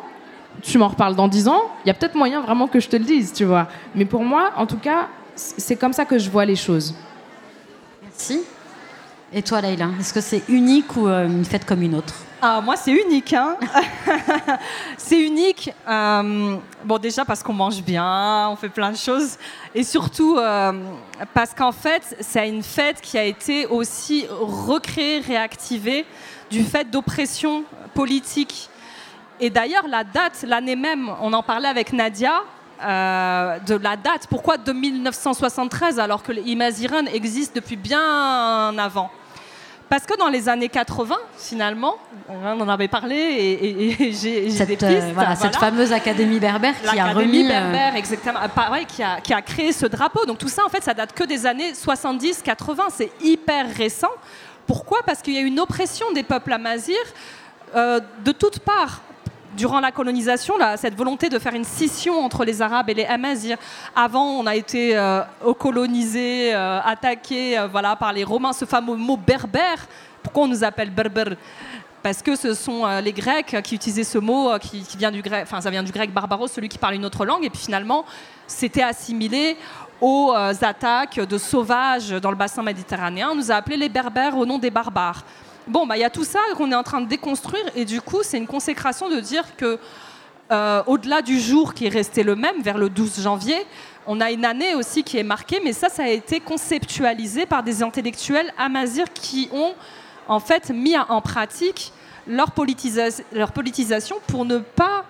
[0.62, 2.95] tu m'en reparles dans 10 ans, il y a peut-être moyen vraiment que je te
[2.95, 3.68] le dise, tu vois.
[3.95, 6.95] Mais pour moi, en tout cas, c'est comme ça que je vois les choses.
[8.04, 8.41] Merci.
[9.36, 12.14] Et toi, Laïla, est-ce que c'est unique ou euh, une fête comme une autre?
[12.39, 13.34] Ah, moi, c'est unique.
[13.34, 13.58] Hein
[14.97, 15.74] c'est unique.
[15.89, 19.38] euh, bon, déjà parce qu'on mange bien, on fait plein de choses.
[19.74, 20.74] Et surtout euh,
[21.34, 26.06] parce qu'en fait, c'est une fête qui a été aussi recréée, réactivée
[26.51, 27.64] du fait d'oppression
[27.95, 28.70] politique.
[29.39, 32.41] Et d'ailleurs, la date, l'année même, on en parlait avec Nadia.
[32.86, 39.09] euh, de la date, pourquoi de 1973 alors que l'Imaziren existe depuis bien avant?
[39.88, 41.95] Parce que dans les années 80, finalement,
[42.27, 45.13] on en avait parlé et, et- et j'ai j'ai des cette, euh, pistes.
[45.13, 47.45] voilà, cette fameuse académie berbère qui a remis.
[47.45, 48.39] euh, berbère, exactement.
[48.53, 50.25] Pareil, qui a, qui a créé ce drapeau.
[50.25, 52.81] Donc tout ça, en fait, ça date que des années 70-80.
[52.89, 54.11] C'est hyper récent.
[54.67, 54.99] Pourquoi?
[55.05, 56.95] Parce qu'il y a une oppression des peuples amazirs
[57.75, 59.01] euh, de toutes parts.
[59.56, 63.58] Durant la colonisation, cette volonté de faire une scission entre les Arabes et les Amazirs.
[63.95, 65.22] Avant, on a été euh,
[65.60, 68.54] colonisés, euh, attaqués euh, voilà, par les Romains.
[68.54, 69.88] Ce fameux mot berbère,
[70.24, 71.36] pourquoi on nous appelle berbère?
[72.01, 75.43] Parce que ce sont euh, les Grecs qui utilisaient ce mot qui, vient du grec,
[75.43, 78.06] enfin ça vient du grec barbaros, celui qui parle une autre langue, et puis finalement
[78.47, 79.56] c'était assimilé
[80.01, 83.30] aux attaques de sauvages dans le bassin méditerranéen.
[83.32, 85.24] On nous a appelés les Berbères au nom des barbares.
[85.68, 88.01] Bon, bah il y a tout ça qu'on est en train de déconstruire, et du
[88.01, 89.80] coup c'est une consécration de dire que
[90.51, 93.55] euh, au-delà du jour qui est resté le même, vers le 12 janvier,
[94.05, 97.64] on a une année aussi qui est marquée, mais ça, ça a été conceptualisé par
[97.64, 99.74] des intellectuels amazirs qui ont
[100.28, 101.93] en fait mis en pratique
[102.28, 105.05] leur, politisa- leur politisation pour ne pas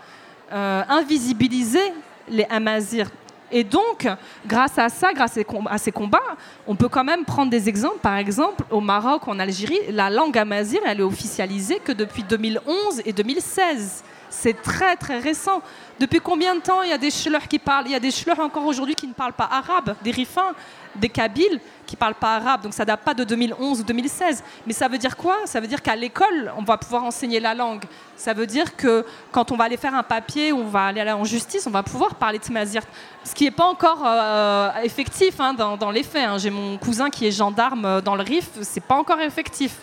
[0.52, 1.92] euh, invisibiliser
[2.30, 3.10] les amazirs.
[3.56, 4.08] Et donc,
[4.48, 5.38] grâce à ça, grâce
[5.70, 6.20] à ces combats,
[6.66, 8.00] on peut quand même prendre des exemples.
[8.00, 13.04] Par exemple, au Maroc en Algérie, la langue amazigh, elle est officialisée que depuis 2011
[13.06, 14.04] et 2016.
[14.32, 15.62] C'est très très récent.
[16.00, 17.86] Depuis combien de temps il y a des chleurs qui parlent?
[17.86, 20.54] Il y a des chleurs encore aujourd'hui qui ne parlent pas arabe, des rifins,
[20.96, 22.62] des kabyles qui ne parlent pas arabe.
[22.64, 24.44] Donc ça date pas de 2011 ou 2016.
[24.66, 25.38] Mais ça veut dire quoi?
[25.46, 27.84] Ça veut dire qu'à l'école, on va pouvoir enseigner la langue.
[28.16, 31.24] Ça veut dire que quand on va aller faire un papier, on va aller en
[31.24, 32.88] justice, on va pouvoir parler de Tmazirt.
[33.24, 36.26] Ce qui n'est pas encore euh, effectif hein, dans, les faits.
[36.26, 36.38] Hein.
[36.38, 39.78] J'ai mon cousin qui est gendarme euh, dans le RIF, c'est pas encore effectif.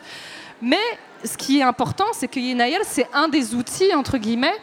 [0.62, 0.78] Mais
[1.24, 4.56] ce qui est important, c'est que Yenayel, c'est un des outils, entre guillemets,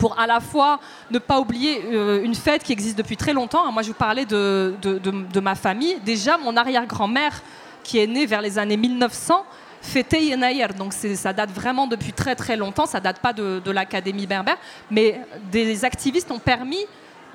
[0.00, 0.80] pour à la fois
[1.10, 3.70] ne pas oublier euh, une fête qui existe depuis très longtemps.
[3.70, 5.96] Moi, je vous parlais de, de, ma famille.
[6.04, 7.42] Déjà, mon arrière-grand-mère,
[7.84, 9.44] qui est née vers les années 1900,
[9.82, 10.68] fêtait Yenayer.
[10.76, 12.86] Donc ça date vraiment depuis très très longtemps.
[12.86, 14.56] Ça date pas de, de l'Académie berbère.
[14.90, 15.20] Mais
[15.52, 16.86] des activistes ont permis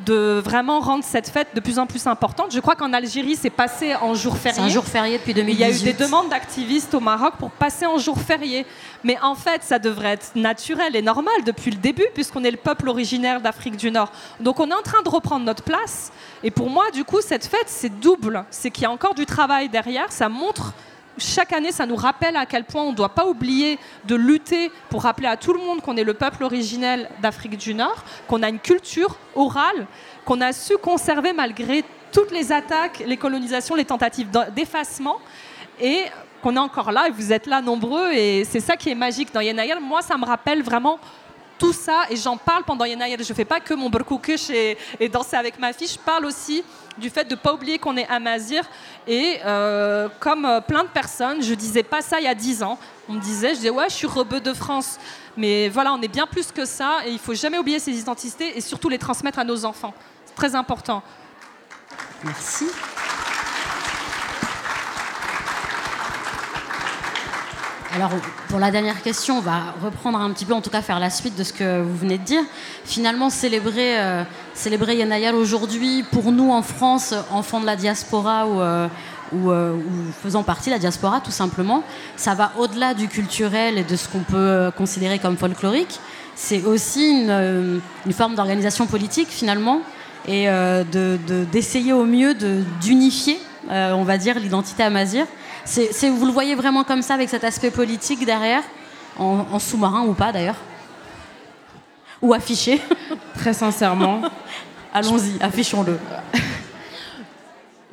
[0.05, 2.51] de vraiment rendre cette fête de plus en plus importante.
[2.51, 4.59] Je crois qu'en Algérie, c'est passé en jour férié.
[4.59, 5.55] C'est un jour férié depuis 2018.
[5.55, 8.65] Il y a eu des demandes d'activistes au Maroc pour passer en jour férié.
[9.03, 12.57] Mais en fait, ça devrait être naturel et normal depuis le début, puisqu'on est le
[12.57, 14.11] peuple originaire d'Afrique du Nord.
[14.39, 16.11] Donc on est en train de reprendre notre place.
[16.43, 18.45] Et pour moi, du coup, cette fête, c'est double.
[18.49, 20.11] C'est qu'il y a encore du travail derrière.
[20.11, 20.73] Ça montre
[21.17, 24.71] chaque année, ça nous rappelle à quel point on ne doit pas oublier de lutter
[24.89, 28.43] pour rappeler à tout le monde qu'on est le peuple originel d'Afrique du Nord, qu'on
[28.43, 29.87] a une culture orale,
[30.25, 35.17] qu'on a su conserver malgré toutes les attaques, les colonisations, les tentatives d'effacement,
[35.79, 36.03] et
[36.41, 39.33] qu'on est encore là, et vous êtes là nombreux, et c'est ça qui est magique
[39.33, 39.79] dans Yenayel.
[39.79, 40.99] Moi, ça me rappelle vraiment
[41.57, 43.23] tout ça, et j'en parle pendant Yenayel.
[43.23, 44.77] Je ne fais pas que mon burkoukish et,
[45.09, 46.63] danser avec ma fille, je parle aussi
[46.97, 48.63] du fait de ne pas oublier qu'on est amazir.
[49.07, 52.63] Et euh, comme euh, plein de personnes, je disais pas ça il y a 10
[52.63, 52.77] ans.
[53.07, 54.97] On me disait, je disais, ouais, je suis rebeu de France.
[55.37, 58.57] Mais voilà, on est bien plus que ça et il faut jamais oublier ces identités
[58.57, 59.93] et surtout les transmettre à nos enfants.
[60.25, 61.03] C'est très important.
[62.23, 62.65] Merci.
[67.95, 68.11] Alors,
[68.49, 71.09] pour la dernière question, on va reprendre un petit peu, en tout cas faire la
[71.09, 72.41] suite de ce que vous venez de dire.
[72.83, 74.23] Finalement, célébrer, euh,
[74.65, 78.89] Yanayal aujourd'hui, pour nous en France, enfants de la diaspora ou, euh,
[79.33, 81.83] euh, ou, faisant partie de la diaspora, tout simplement,
[82.17, 86.01] ça va au-delà du culturel et de ce qu'on peut considérer comme folklorique.
[86.35, 87.81] C'est aussi une,
[88.11, 89.79] forme d'organisation politique, finalement,
[90.27, 90.49] et
[91.53, 92.35] d'essayer de, au mieux
[92.81, 93.39] d'unifier,
[93.69, 95.27] on va dire, l'identité amazir
[95.65, 98.63] c'est, vous le voyez vraiment comme ça, avec cet aspect politique derrière,
[99.17, 100.57] en, sous-marin ou pas d'ailleurs
[102.21, 102.81] Ou affiché
[103.35, 104.21] Très sincèrement.
[104.93, 105.97] Allons-y, affichons-le.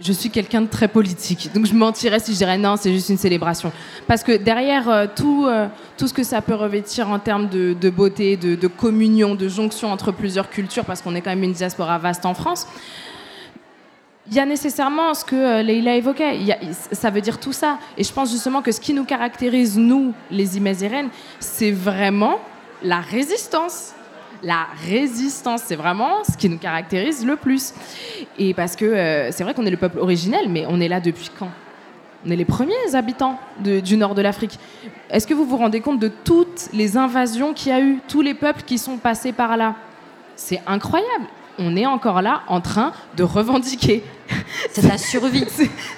[0.01, 3.09] Je suis quelqu'un de très politique, donc je mentirais si je dirais non, c'est juste
[3.09, 3.71] une célébration.
[4.09, 7.91] Parce que derrière euh, tout, euh, tout ce que ça peut revêtir en termes de,
[7.91, 11.53] beauté, de, de, communion, de jonction entre plusieurs cultures, parce qu'on est quand même une
[11.53, 12.67] diaspora vaste en France,
[14.29, 16.39] il y a nécessairement ce que euh, Leïla évoquait.
[16.71, 17.79] ça veut dire tout ça.
[17.97, 21.09] Et je pense justement que ce qui nous caractérise, nous, les Imazirènes,
[21.41, 22.39] c'est vraiment
[22.83, 23.95] la résistance.
[24.45, 27.75] La résistance, c'est vraiment ce qui nous caractérise le plus.
[28.39, 31.01] Et parce que euh, c'est vrai qu'on est le peuple originel, mais on est là
[31.01, 31.51] depuis quand?
[32.25, 34.57] On est les premiers habitants du nord de l'Afrique.
[35.11, 38.21] Est-ce que vous vous rendez compte de toutes les invasions qu'il y a eu, tous
[38.21, 39.75] les peuples qui sont passés par là?
[40.37, 41.27] C'est incroyable
[41.59, 44.05] on est encore là en train de revendiquer.
[44.71, 45.45] C'est la survie.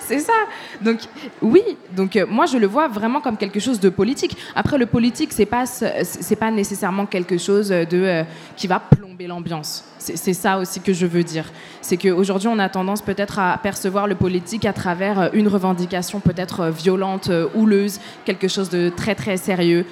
[0.00, 0.32] c'est ça.
[0.80, 1.00] Donc
[1.40, 1.62] oui,
[1.94, 4.36] donc euh, moi je le vois vraiment comme quelque chose de politique.
[4.54, 8.24] Après le politique, c'est pas c'est pas nécessairement quelque chose de euh,
[8.56, 9.84] qui va plomber l'ambiance.
[10.14, 11.46] C'est ça aussi que je veux dire.
[11.80, 16.20] C'est qu'aujourd'hui, on a tendance peut-être à percevoir le politique à travers euh, une revendication
[16.20, 19.86] peut-être violente, houleuse, quelque chose de très très sérieux.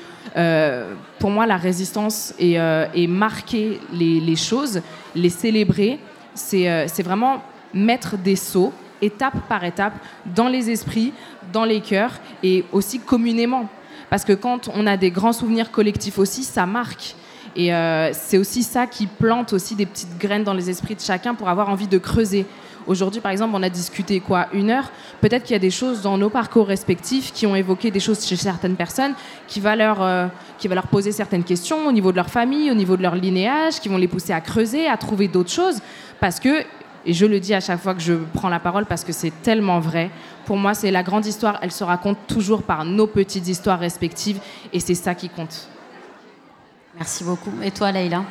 [1.19, 2.59] pour moi, la résistance et,
[3.07, 4.81] marquer les, les, choses,
[5.15, 5.99] les célébrer,
[6.35, 7.43] c'est vraiment
[7.75, 9.95] mettre des sauts, étape par étape,
[10.27, 11.13] dans les esprits,
[11.53, 13.69] dans les cœurs et aussi communément.
[14.13, 17.17] Parce que quand on a des grands souvenirs collectifs aussi, ça marque.
[17.55, 21.01] Et euh, c'est aussi ça qui plante aussi des petites graines dans les esprits de
[21.01, 22.47] chacun pour avoir envie de creuser.
[22.87, 24.91] Aujourd'hui, par exemple, on a discuté quoi Une heure.
[25.21, 28.27] Peut-être qu'il y a des choses dans nos parcours respectifs qui ont évoqué des choses
[28.27, 29.15] chez certaines personnes
[29.47, 30.27] qui va leur, euh,
[30.59, 33.15] qui va leur poser certaines questions au niveau de leur famille, au niveau de leur
[33.15, 35.81] linéage, qui vont les pousser à creuser, à trouver d'autres choses.
[36.19, 36.65] Parce que
[37.05, 39.33] et je le dis à chaque fois que je prends la parole parce que c'est
[39.43, 40.11] tellement vrai.
[40.45, 44.39] Pour moi, c'est la grande histoire, elle se raconte toujours par nos petites histoires respectives
[44.73, 45.69] et c'est ça qui compte.
[46.97, 47.53] Merci beaucoup.
[47.62, 48.24] Et toi, Leïla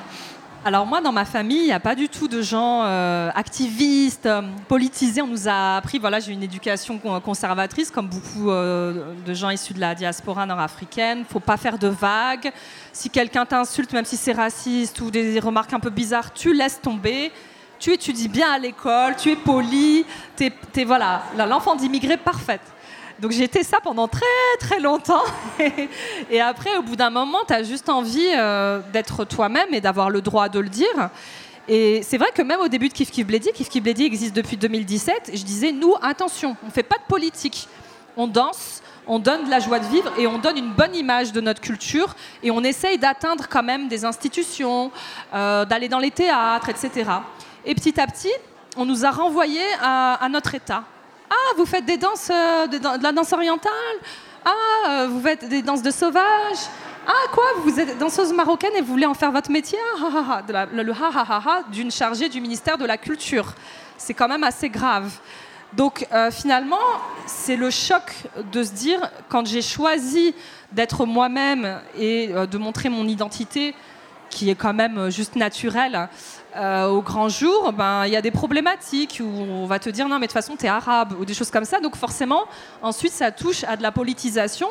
[0.63, 4.27] alors moi, dans ma famille, il n'y a pas du tout de gens euh, activistes,
[4.27, 5.23] euh, politisés.
[5.23, 9.73] On nous a appris, voilà, j'ai une éducation conservatrice, comme beaucoup euh, de gens issus
[9.73, 11.25] de la diaspora nord-africaine.
[11.27, 12.51] Faut pas faire de vagues.
[12.93, 16.79] Si quelqu'un t'insulte, même si c'est raciste ou des remarques un peu bizarres, tu laisses
[16.79, 17.31] tomber
[17.81, 20.05] tu étudies bien à l'école, tu es poli,
[20.37, 22.61] tu es, voilà, l'enfant d'immigré parfaite.
[23.21, 24.25] Donc j'ai été ça pendant très
[24.59, 25.23] très longtemps.
[26.31, 30.09] et après, au bout d'un moment, tu as juste envie euh, d'être toi-même et d'avoir
[30.09, 31.09] le droit de le dire.
[31.67, 34.35] Et c'est vrai que même au début de Kif Kif Bledi, Kif Kif Bledi existe
[34.35, 37.67] depuis 2017, je disais, nous, attention, on ne fait pas de politique.
[38.17, 41.31] On danse, on donne de la joie de vivre et on donne une bonne image
[41.31, 44.91] de notre culture et on essaye d'atteindre quand même des institutions,
[45.33, 47.09] euh, d'aller dans les théâtres, etc.
[47.65, 48.31] Et petit à petit,
[48.75, 50.83] on nous a renvoyés à, notre état.
[51.31, 53.71] Ah, vous faites des danses, euh, de, la danse orientale
[54.43, 54.51] Ah,
[54.89, 56.67] euh, vous faites des danses de sauvages
[57.07, 59.79] ah quoi, vous êtes danseuse marocaine et vous voulez en faire votre métier?
[59.99, 63.55] Ah, Le ha ha ha ha d'une chargée du ministère de la Culture.
[63.97, 65.11] C'est quand même assez grave.
[65.73, 66.77] Donc euh, finalement,
[67.25, 68.13] c'est le choc
[68.51, 70.35] de se dire, quand j'ai choisi
[70.71, 73.73] d'être moi-même et de montrer mon identité,
[74.29, 76.07] qui est quand même juste naturelle,
[76.55, 80.07] euh, au grand jour, ben il y a des problématiques où on va te dire
[80.07, 81.79] non mais de toute façon tu es arabe ou des choses comme ça.
[81.79, 82.43] Donc forcément,
[82.81, 84.67] ensuite ça touche à de la politisation.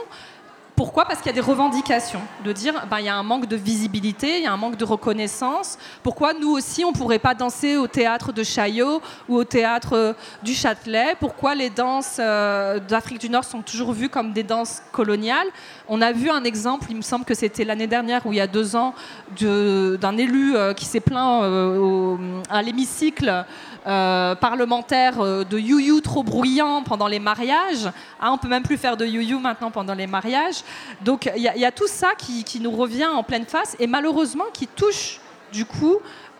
[0.81, 1.05] Pourquoi?
[1.05, 3.55] Parce qu'il y a des revendications, de dire ben, il y a un manque de
[3.55, 5.76] visibilité, il y a un manque de reconnaissance.
[6.03, 9.93] Pourquoi nous aussi, on ne pourrait pas danser au théâtre de Chaillot ou au théâtre
[9.93, 10.12] euh,
[10.43, 11.16] du Châtelet?
[11.20, 15.49] Pourquoi les danses euh, d'Afrique du Nord sont toujours vues comme des danses coloniales?
[15.87, 18.41] On a vu un exemple, il me semble que c'était l'année dernière ou il y
[18.41, 18.95] a deux ans,
[19.39, 21.43] d'un élu euh, qui s'est plaint
[22.49, 23.45] à l'hémicycle
[23.85, 27.91] parlementaire de you-you trop bruyant pendant les mariages.
[28.20, 30.62] Ah, on peut même plus faire de you-you maintenant pendant les mariages.
[31.03, 34.66] Donc il y, a tout ça qui, nous revient en pleine face et malheureusement qui
[34.66, 35.21] touche
[35.53, 35.97] du coup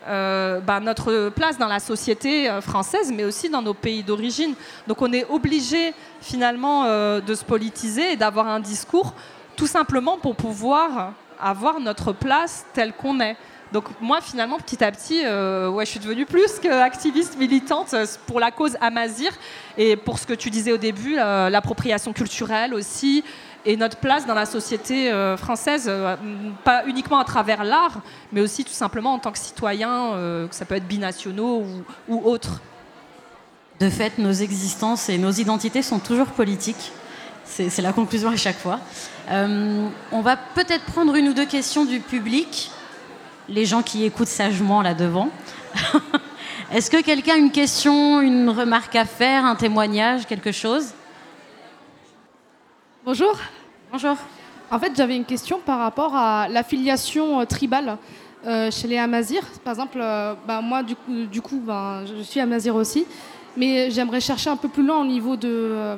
[0.09, 4.55] euh, bah, notre place dans la société française, mais aussi dans nos pays d'origine.
[4.87, 6.85] Donc on est obligé finalement
[7.21, 9.15] de se politiser et d'avoir un discours
[9.57, 13.37] tout simplement pour pouvoir avoir notre place telle qu'on est.
[13.73, 18.05] Donc moi, finalement, petit à petit, euh, ouais, je suis devenue plus qu'activiste militante euh,
[18.27, 19.31] pour la cause Amazir
[19.79, 23.23] et pour ce que tu disais au début, euh, l'appropriation culturelle aussi
[23.65, 25.91] et notre place dans la société française,
[26.65, 28.01] pas uniquement à travers l'art,
[28.33, 30.13] mais aussi tout simplement en tant que citoyen,
[30.49, 32.61] que ça peut être binationaux ou, ou autres.
[33.81, 36.93] De fait, nos existences et nos identités sont toujours politiques.
[37.45, 38.81] C'est la conclusion à chaque fois.
[39.31, 42.71] on va peut-être prendre une ou deux questions du public
[43.51, 45.29] les gens qui écoutent sagement là devant.
[46.73, 50.93] Est-ce que quelqu'un a une question, une remarque à faire, un témoignage, quelque chose?
[53.03, 53.33] Bonjour.
[53.91, 54.15] Bonjour.
[54.71, 57.97] En fait, j'avais une question par rapport à l'affiliation euh, tribale
[58.45, 59.47] euh, chez les Amazirs.
[59.65, 63.07] Par exemple, euh, bah, moi, du coup, du coup ben, je suis Amazir aussi.
[63.57, 65.97] Mais j'aimerais chercher un peu plus loin au niveau de,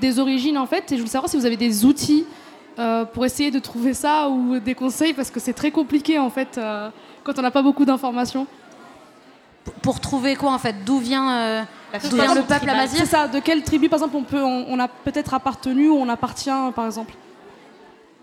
[0.00, 0.90] des origines, en fait.
[0.90, 2.26] Et je voulais savoir si vous avez des outils
[2.80, 6.30] euh, pour essayer de trouver ça ou des conseils parce que c'est très compliqué en
[6.30, 6.60] fait
[7.22, 8.48] quand on n'a pas beaucoup d'informations.
[9.82, 10.84] Pour trouver quoi en fait?
[10.84, 11.64] D'où vient,
[12.02, 15.34] le peuple amazigh C'est ça, de quelle tribu par exemple on, peut, on a peut-être
[15.34, 17.14] appartenu ou on appartient par exemple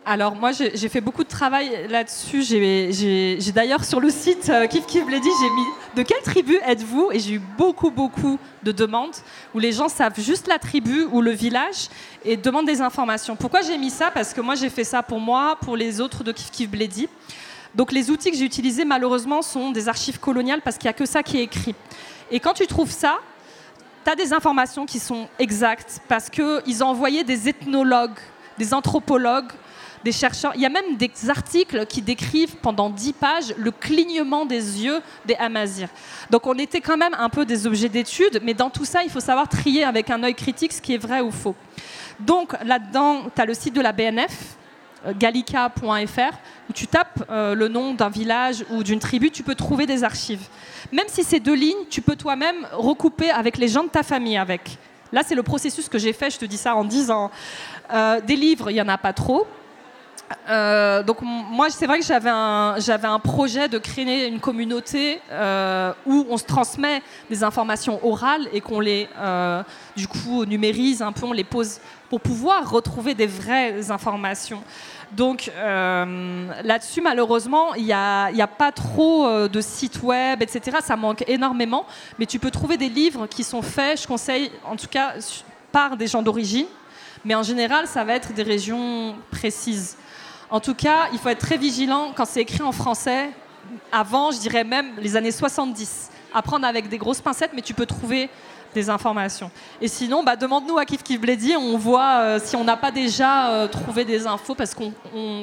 [0.03, 2.41] alors moi j'ai fait beaucoup de travail là-dessus.
[2.41, 5.65] J'ai d'ailleurs sur le site euh, Kif Kif dit j'ai mis
[5.95, 7.11] de quelle tribu êtes-vous?
[7.11, 9.15] Et j'ai eu beaucoup beaucoup de demandes
[9.53, 11.89] où les gens savent juste la tribu ou le village
[12.25, 13.35] et demandent des informations.
[13.35, 14.09] Pourquoi j'ai mis ça?
[14.09, 17.07] Parce que moi j'ai fait ça pour moi, pour les autres de Kif Kif Bledi.
[17.75, 20.97] Donc les outils que j'ai utilisés malheureusement sont des archives coloniales parce qu'il n'y a
[20.97, 21.75] que ça qui est écrit.
[22.31, 23.19] Et quand tu trouves ça,
[24.03, 28.19] tu as des informations qui sont exactes parce qu'ils ont envoyé des ethnologues,
[28.57, 29.51] des anthropologues
[30.03, 30.53] des chercheurs.
[30.55, 35.01] Il y a même des articles qui décrivent pendant 10 pages le clignement des yeux
[35.25, 35.89] des Amazirs.
[36.29, 39.09] Donc on était quand même un peu des objets d'étude, mais dans tout ça, il
[39.09, 41.55] faut savoir trier avec un œil critique ce qui est vrai ou faux.
[42.19, 44.55] Donc là-dedans, tu as le site de la BNF,
[45.17, 46.37] gallica.fr,
[46.69, 50.03] où tu tapes euh, le nom d'un village ou d'une tribu, tu peux trouver des
[50.03, 50.47] archives.
[50.91, 54.37] Même si c'est deux lignes, tu peux toi-même recouper avec les gens de ta famille
[54.37, 54.77] avec.
[55.11, 57.31] Là, c'est le processus que j'ai fait, je te dis ça en 10 ans.
[57.93, 59.45] Euh, des livres, il n'y en a pas trop.
[60.49, 66.25] Euh, donc moi, c'est vrai que j'avais un, projet de créer une communauté euh, où
[66.29, 69.63] on se transmet des informations orales et qu'on les, euh,
[69.95, 71.79] du coup, numérise un peu, on les pose
[72.09, 74.61] pour pouvoir retrouver des vraies informations.
[75.13, 80.77] Donc là-dessus, malheureusement, il n'y a, pas trop de sites web, etc.
[80.81, 81.85] Ça manque énormément,
[82.17, 85.15] mais tu peux trouver des livres qui sont faits, je conseille en tout cas,
[85.71, 86.65] par des gens d'origine,
[87.25, 89.97] mais en général, ça va être des régions précises.
[90.51, 93.29] En tout cas, il faut être très vigilant quand c'est écrit en français.
[93.89, 96.09] Avant, je dirais même les années 70.
[96.33, 98.29] Apprendre avec des grosses pincettes, mais tu peux trouver
[98.73, 99.49] des informations.
[99.79, 102.91] Et sinon, bah, demande-nous à Kif Kif Bledi, on voit euh, si on n'a pas
[102.91, 104.93] déjà euh, trouvé des infos, parce qu'on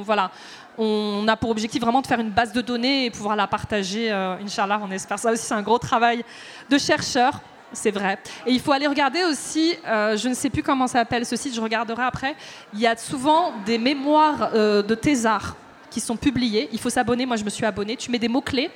[0.03, 0.31] voilà,
[0.77, 4.13] on a pour objectif vraiment de faire une base de données et pouvoir la partager.
[4.13, 5.45] Euh, Inch'Allah, on espère ça aussi.
[5.45, 6.23] C'est un gros travail
[6.69, 7.41] de chercheurs.
[7.73, 8.19] C'est vrai.
[8.47, 11.37] Et il faut aller regarder aussi, euh, je ne sais plus comment ça s'appelle ce
[11.37, 12.35] site, je regarderai après.
[12.73, 15.57] Il y a souvent des mémoires euh, de thésards
[15.91, 16.69] qui sont publiées.
[16.73, 17.97] Il faut s'abonner, moi je me suis abonnée.
[17.97, 18.71] Tu mets des mots-clés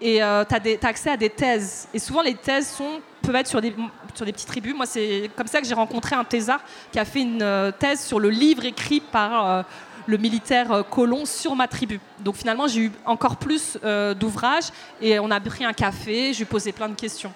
[0.00, 1.88] et tu as, accès à des thèses.
[1.92, 2.74] Et souvent les thèses
[3.22, 4.74] peuvent être sur des, petites tribus.
[4.74, 8.18] Moi c'est comme ça que j'ai rencontré un thésard qui a fait une thèse sur
[8.18, 9.64] le livre écrit par
[10.10, 12.00] le militaire euh, colon sur ma tribu.
[12.18, 16.38] Donc finalement, j'ai eu encore plus euh, d'ouvrages et on a pris un café, je
[16.38, 17.32] lui ai posé plein de questions.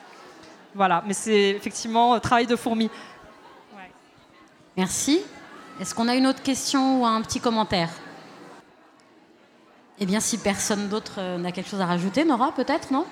[0.75, 2.91] Voilà, mais c'est effectivement un travail de fourmi.
[4.77, 5.21] Merci.
[5.81, 7.91] Est-ce qu'on a une autre question ou un petit commentaire?
[10.01, 13.05] Eh bien, si personne d'autre euh, n'a quelque chose à rajouter, Nora, peut-être, non?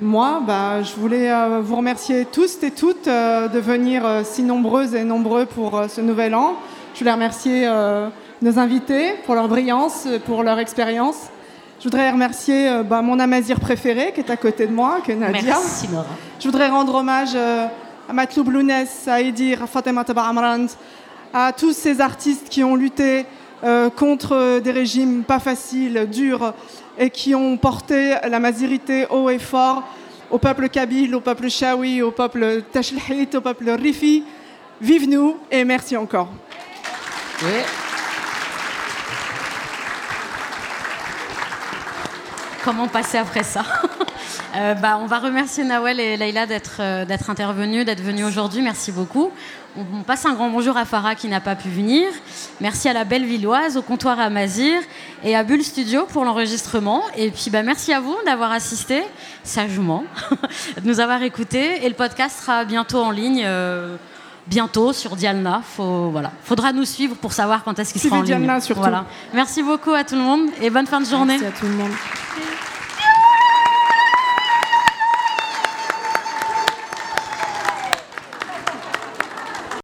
[0.00, 1.30] Moi, bah, je voulais
[1.60, 6.56] vous remercier tous et toutes de venir si nombreuses et nombreux pour ce nouvel an.
[6.94, 7.68] Je voulais remercier
[8.42, 11.28] nos invités pour leur brillance, pour leur expérience.
[11.78, 15.12] Je voudrais remercier euh, bah, mon amazir préféré qui est à côté de moi, qui
[15.12, 15.42] est Nadia.
[15.42, 16.06] Merci Nora.
[16.38, 17.66] Je voudrais rendre hommage euh,
[18.08, 20.66] à Matloub Lounès, à Edir, à Fatima Taba Amrand,
[21.32, 23.26] à tous ces artistes qui ont lutté
[23.64, 26.54] euh, contre des régimes pas faciles, durs,
[26.98, 29.82] et qui ont porté la mazirité haut et fort
[30.30, 34.24] au peuple kabyle, au peuple shawi, au peuple tashlhit, au peuple rifi.
[34.80, 36.28] Vive nous et merci encore.
[37.42, 37.93] Oui.
[42.64, 43.62] Comment passer après ça
[44.56, 48.62] euh, bah, On va remercier Nawel et Leïla d'être euh, d'être intervenus, d'être venus aujourd'hui.
[48.62, 49.30] Merci beaucoup.
[49.76, 52.08] On, passe un grand bonjour à Farah qui n'a pas pu venir.
[52.60, 54.80] Merci à la belle Villoise, au comptoir à Mazir
[55.24, 57.02] et à Bull Studio pour l'enregistrement.
[57.16, 59.02] Et puis bah, merci à vous d'avoir assisté
[59.42, 60.04] sagement,
[60.80, 61.84] de nous avoir écoutés.
[61.84, 63.42] Et le podcast sera bientôt en ligne.
[63.44, 63.96] Euh,
[64.46, 65.62] bientôt sur Dialna.
[65.64, 66.32] Faut, voilà.
[66.42, 68.26] Faudra nous suivre pour savoir quand est-ce qu'il sera en ligne.
[68.26, 68.80] Dialna surtout.
[68.82, 69.06] Voilà.
[69.32, 71.38] Merci beaucoup à tout le monde et bonne fin de journée.
[71.38, 71.92] Merci à tout le monde.